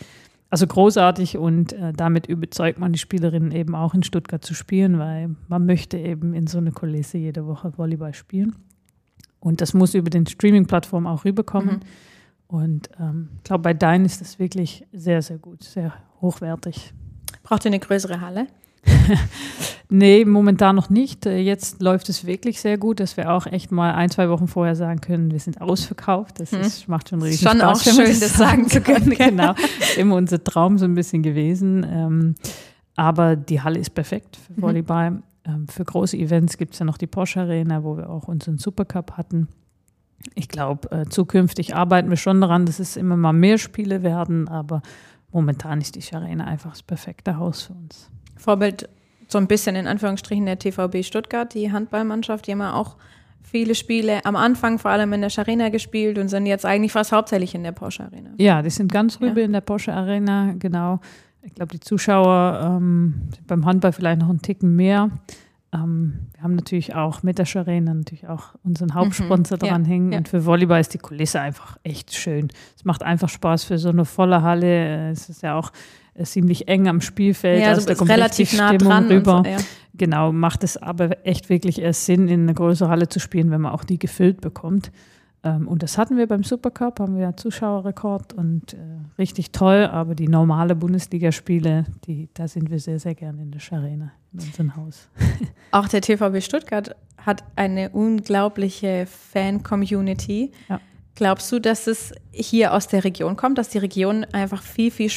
[0.49, 4.99] also großartig und äh, damit überzeugt man die Spielerinnen eben auch in Stuttgart zu spielen,
[4.99, 8.57] weil man möchte eben in so eine Kulisse jede Woche Volleyball spielen.
[9.45, 11.75] Und das muss über den Streaming-Plattformen auch rüberkommen.
[11.75, 11.79] Mhm.
[12.47, 16.95] Und ich ähm, glaube, bei Dein ist das wirklich sehr, sehr gut, sehr hochwertig.
[17.43, 18.47] Braucht ihr eine größere Halle?
[19.89, 21.27] nee, momentan noch nicht.
[21.27, 24.47] Äh, jetzt läuft es wirklich sehr gut, dass wir auch echt mal ein, zwei Wochen
[24.47, 26.39] vorher sagen können, wir sind ausverkauft.
[26.39, 26.61] Das hm.
[26.61, 27.83] ist, macht schon richtig schon Spaß.
[27.83, 29.09] Schon auch schön, das sagen zu können.
[29.15, 29.53] genau,
[29.95, 31.85] immer unser Traum so ein bisschen gewesen.
[31.87, 32.35] Ähm,
[32.95, 34.61] aber die Halle ist perfekt für mhm.
[34.63, 35.11] Volleyball.
[35.11, 35.23] Mhm.
[35.45, 38.57] Ähm, für große Events gibt es ja noch die Porsche Arena, wo wir auch unseren
[38.57, 39.47] Supercup hatten.
[40.33, 44.47] Ich glaube, äh, zukünftig arbeiten wir schon daran, dass es immer mal mehr Spiele werden,
[44.47, 44.81] aber
[45.31, 48.09] momentan ist die Arena einfach das perfekte Haus für uns.
[48.37, 48.89] Vorbild
[49.27, 52.95] so ein bisschen in Anführungsstrichen der TVB Stuttgart, die Handballmannschaft, die haben ja auch
[53.41, 57.11] viele Spiele am Anfang vor allem in der Arena gespielt und sind jetzt eigentlich fast
[57.11, 58.31] hauptsächlich in der Porsche Arena.
[58.37, 59.45] Ja, die sind ganz rüber ja.
[59.45, 60.99] in der Porsche Arena, genau.
[61.45, 65.11] Ich glaube, die Zuschauer ähm, beim Handball vielleicht noch einen Ticken mehr.
[65.71, 68.95] Ähm, wir haben natürlich auch mit der Arena natürlich auch unseren mhm.
[68.95, 70.11] Hauptsponsor mhm, dran ja, hängen.
[70.11, 70.17] Ja.
[70.17, 72.49] Und für Volleyball ist die Kulisse einfach echt schön.
[72.75, 75.11] Es macht einfach Spaß für so eine volle Halle.
[75.11, 75.71] Es ist ja auch
[76.15, 77.61] äh, ziemlich eng am Spielfeld.
[77.61, 79.43] Ja, also, also da kommt relativ nah Stimmung dran rüber.
[79.45, 79.57] So, ja.
[79.93, 83.61] Genau, macht es aber echt wirklich erst Sinn, in eine größere Halle zu spielen, wenn
[83.61, 84.91] man auch die gefüllt bekommt.
[85.45, 88.77] Ähm, und das hatten wir beim Supercup, haben wir ja Zuschauerrekord und äh,
[89.19, 93.61] richtig toll, aber die normale Bundesligaspiele, die, da sind wir sehr, sehr gerne in der
[93.71, 95.07] Arena, in unserem Haus.
[95.71, 100.51] Auch der TVB Stuttgart hat eine unglaubliche Fan-Community.
[100.67, 100.81] Ja.
[101.13, 105.09] Glaubst du, dass es hier aus der Region kommt, dass die Region einfach viel, viel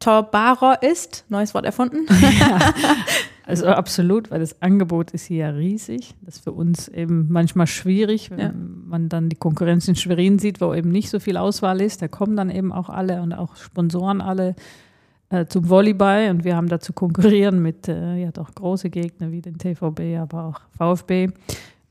[0.00, 1.24] sportbegeisterbarer ist?
[1.28, 2.06] Neues Wort erfunden?
[2.40, 2.58] Ja,
[3.46, 6.14] also absolut, weil das Angebot ist hier ja riesig.
[6.22, 8.52] Das ist für uns eben manchmal schwierig, wenn ja.
[8.52, 12.02] man dann die Konkurrenz in Schwerin sieht, wo eben nicht so viel Auswahl ist.
[12.02, 14.54] Da kommen dann eben auch alle und auch Sponsoren alle
[15.28, 19.30] äh, zum Volleyball und wir haben da zu konkurrieren mit äh, ja doch große Gegner
[19.30, 21.28] wie den TVB, aber auch VfB.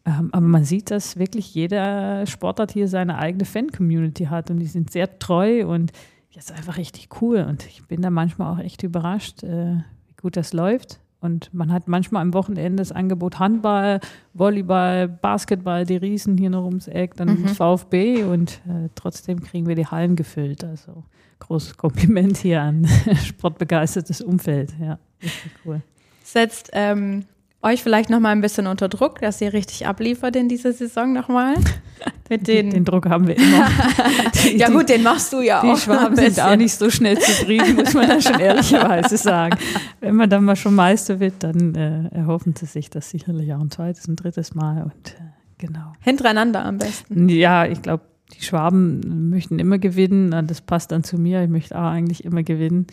[0.05, 4.65] Ähm, aber man sieht, dass wirklich jeder Sportart hier seine eigene Fan-Community hat und die
[4.65, 5.91] sind sehr treu und
[6.33, 7.45] das ist einfach richtig cool.
[7.47, 9.77] Und ich bin da manchmal auch echt überrascht, äh,
[10.07, 10.99] wie gut das läuft.
[11.21, 13.99] Und man hat manchmal am Wochenende das Angebot Handball,
[14.33, 17.47] Volleyball, Basketball, die Riesen hier noch ums Eck, dann mhm.
[17.49, 20.63] VfB und äh, trotzdem kriegen wir die Hallen gefüllt.
[20.63, 21.03] Also
[21.39, 22.87] großes Kompliment hier an
[23.25, 24.73] sportbegeistertes Umfeld.
[24.79, 25.81] Ja, richtig cool.
[26.23, 27.25] Setzt ähm,
[27.61, 31.11] euch vielleicht noch mal ein bisschen unter Druck, dass ihr richtig abliefert in dieser Saison
[31.13, 31.55] nochmal.
[32.29, 33.67] Mit den, den Druck haben wir immer.
[34.43, 35.75] Die, ja gut, den machst du ja die auch.
[35.75, 39.57] Die Schwaben sind auch nicht so schnell zufrieden, muss man dann schon ehrlicherweise sagen.
[39.99, 43.59] Wenn man dann mal schon Meister wird, dann äh, erhoffen sie sich das sicherlich auch
[43.59, 44.83] ein zweites und drittes Mal.
[44.83, 45.23] Und äh,
[45.57, 45.93] genau.
[46.01, 47.27] Hintereinander am besten.
[47.29, 48.03] Ja, ich glaube,
[48.37, 50.47] die Schwaben möchten immer gewinnen.
[50.47, 51.43] Das passt dann zu mir.
[51.43, 52.85] Ich möchte auch eigentlich immer gewinnen.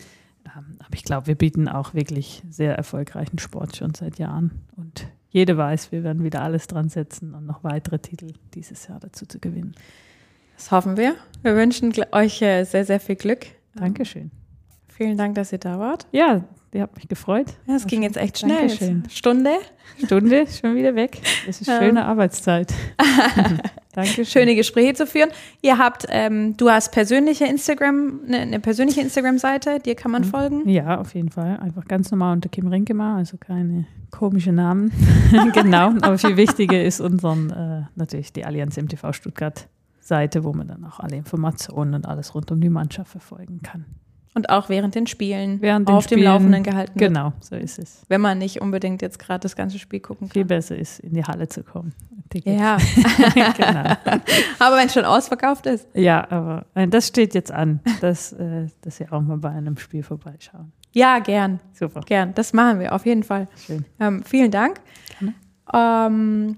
[0.55, 4.51] Aber ich glaube, wir bieten auch wirklich sehr erfolgreichen Sport schon seit Jahren.
[4.75, 8.99] Und jede weiß, wir werden wieder alles dran setzen und noch weitere Titel dieses Jahr
[8.99, 9.75] dazu zu gewinnen.
[10.55, 11.15] Das hoffen wir.
[11.43, 13.45] Wir wünschen euch äh, sehr, sehr viel Glück.
[13.75, 14.31] Dankeschön.
[14.87, 16.07] Vielen Dank, dass ihr da wart.
[16.11, 16.43] Ja,
[16.73, 17.53] ihr habt mich gefreut.
[17.67, 18.67] Ja, es ging jetzt echt schnell.
[18.67, 19.03] Dankeschön.
[19.09, 19.51] Stunde?
[20.03, 21.21] Stunde, schon wieder weg.
[21.47, 22.73] Es ist schöne Arbeitszeit.
[23.97, 24.25] Danke.
[24.25, 25.31] Schöne Gespräche zu führen.
[25.63, 30.27] Ihr habt, ähm, du hast persönliche Instagram, eine, eine persönliche Instagram-Seite, dir kann man mhm.
[30.27, 30.69] folgen.
[30.69, 31.57] Ja, auf jeden Fall.
[31.57, 34.91] Einfach ganz normal unter Kim Rinkemar, also keine komischen Namen.
[35.53, 35.93] genau.
[36.01, 39.67] Aber viel wichtiger ist unseren, äh, natürlich die Allianz MTV Stuttgart
[39.99, 43.85] Seite, wo man dann auch alle Informationen und alles rund um die Mannschaft verfolgen kann.
[44.37, 47.09] Und auch während den Spielen während den auf Spielen, dem Laufenden gehalten wird.
[47.09, 48.03] Genau, so ist es.
[48.07, 50.33] Wenn man nicht unbedingt jetzt gerade das ganze Spiel gucken kann.
[50.33, 51.91] Viel besser ist, in die Halle zu kommen.
[52.43, 52.77] Ja,
[53.33, 53.95] genau.
[54.59, 55.87] aber wenn es schon ausverkauft ist.
[55.95, 59.75] Ja, aber äh, das steht jetzt an, dass, äh, dass wir auch mal bei einem
[59.75, 60.71] Spiel vorbeischauen.
[60.91, 61.59] Ja, gern.
[61.73, 62.01] Super.
[62.01, 62.35] Gern.
[62.35, 63.47] Das machen wir auf jeden Fall.
[63.65, 63.85] Schön.
[63.99, 64.81] Ähm, vielen Dank.
[65.73, 66.57] Ähm,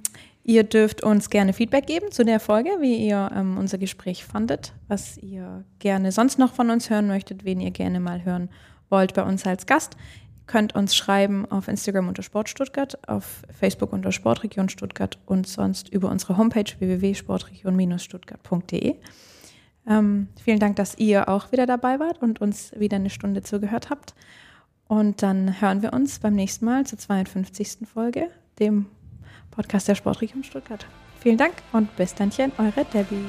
[0.50, 4.74] Ihr dürft uns gerne Feedback geben zu der Folge, wie ihr ähm, unser Gespräch fandet,
[4.88, 8.50] was ihr gerne sonst noch von uns hören möchtet, wen ihr gerne mal hören
[8.90, 9.96] wollt bei uns als Gast.
[10.40, 15.46] Ihr könnt uns schreiben auf Instagram unter Sport Stuttgart, auf Facebook unter Sportregion Stuttgart und
[15.46, 18.96] sonst über unsere Homepage www.sportregion-stuttgart.de.
[19.88, 23.92] Ähm, vielen Dank, dass ihr auch wieder dabei wart und uns wieder eine Stunde zugehört
[23.92, 24.16] habt.
[24.88, 27.88] Und dann hören wir uns beim nächsten Mal zur 52.
[27.88, 28.88] Folge, dem
[29.60, 30.86] Podcast der Sportregion Stuttgart.
[31.20, 33.26] Vielen Dank und bis dannchen, eure Debbie.